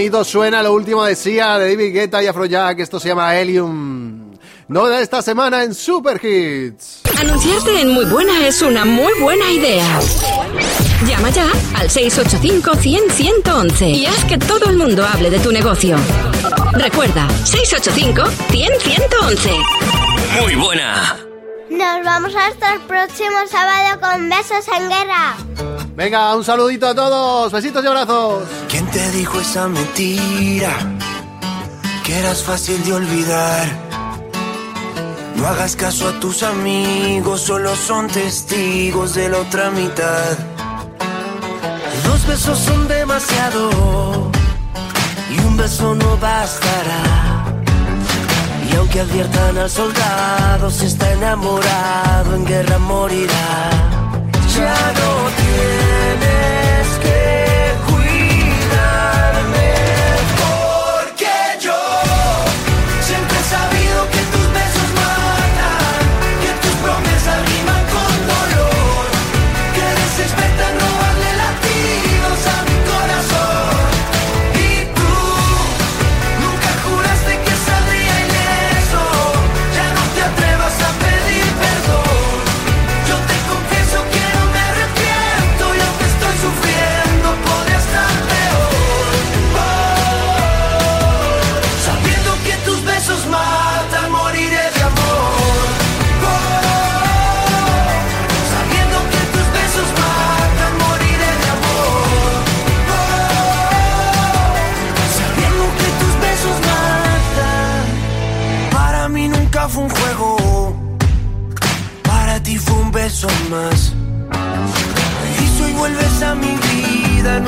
Bonito 0.00 0.24
suena 0.24 0.62
lo 0.62 0.72
último 0.72 1.04
de 1.04 1.14
Sia, 1.14 1.58
de 1.58 1.76
David 1.76 1.92
Guetta 1.92 2.22
y 2.22 2.26
Afrojack. 2.26 2.80
Esto 2.80 2.98
se 2.98 3.08
llama 3.08 3.36
Helium. 3.36 4.30
Novedad 4.66 5.02
esta 5.02 5.20
semana 5.20 5.62
en 5.62 5.74
Super 5.74 6.18
Hits. 6.24 7.02
Anunciarte 7.18 7.82
en 7.82 7.92
Muy 7.92 8.06
Buena 8.06 8.46
es 8.46 8.62
una 8.62 8.86
muy 8.86 9.12
buena 9.20 9.52
idea. 9.52 10.00
Llama 11.06 11.28
ya 11.28 11.48
al 11.74 11.90
685-100-111 11.90 13.94
y 13.94 14.06
haz 14.06 14.24
que 14.24 14.38
todo 14.38 14.70
el 14.70 14.78
mundo 14.78 15.04
hable 15.04 15.28
de 15.28 15.38
tu 15.38 15.52
negocio. 15.52 15.98
Recuerda, 16.72 17.28
685-100-111. 17.44 19.50
Muy 20.40 20.54
buena. 20.54 21.18
Nos 21.68 22.02
vamos 22.06 22.34
hasta 22.34 22.72
el 22.72 22.80
próximo 22.80 23.36
sábado 23.50 24.00
con 24.00 24.30
besos 24.30 24.66
en 24.74 24.88
guerra. 24.88 25.36
Venga, 25.96 26.34
un 26.34 26.44
saludito 26.44 26.86
a 26.86 26.94
todos. 26.94 27.52
Besitos 27.52 27.84
y 27.84 27.86
abrazos. 27.86 28.44
¿Quién 28.68 28.86
te 28.90 29.10
dijo 29.10 29.40
esa 29.40 29.68
mentira? 29.68 30.70
Que 32.04 32.18
eras 32.18 32.42
fácil 32.42 32.82
de 32.84 32.92
olvidar. 32.92 33.90
No 35.36 35.46
hagas 35.46 35.74
caso 35.74 36.08
a 36.08 36.20
tus 36.20 36.42
amigos, 36.42 37.40
solo 37.40 37.74
son 37.74 38.08
testigos 38.08 39.14
de 39.14 39.30
la 39.30 39.38
otra 39.38 39.70
mitad. 39.70 40.36
Dos 42.04 42.26
besos 42.26 42.58
son 42.58 42.86
demasiado 42.86 44.30
y 45.30 45.38
un 45.40 45.56
beso 45.56 45.94
no 45.94 46.16
bastará. 46.18 47.44
Y 48.70 48.76
aunque 48.76 49.00
adviertan 49.00 49.56
al 49.56 49.70
soldado, 49.70 50.70
si 50.70 50.86
está 50.86 51.10
enamorado, 51.12 52.34
en 52.34 52.44
guerra 52.44 52.78
morirá. 52.78 53.99
Ya 54.60 54.92
no 54.98 55.12
tienes 55.40 56.86
que 57.02 57.49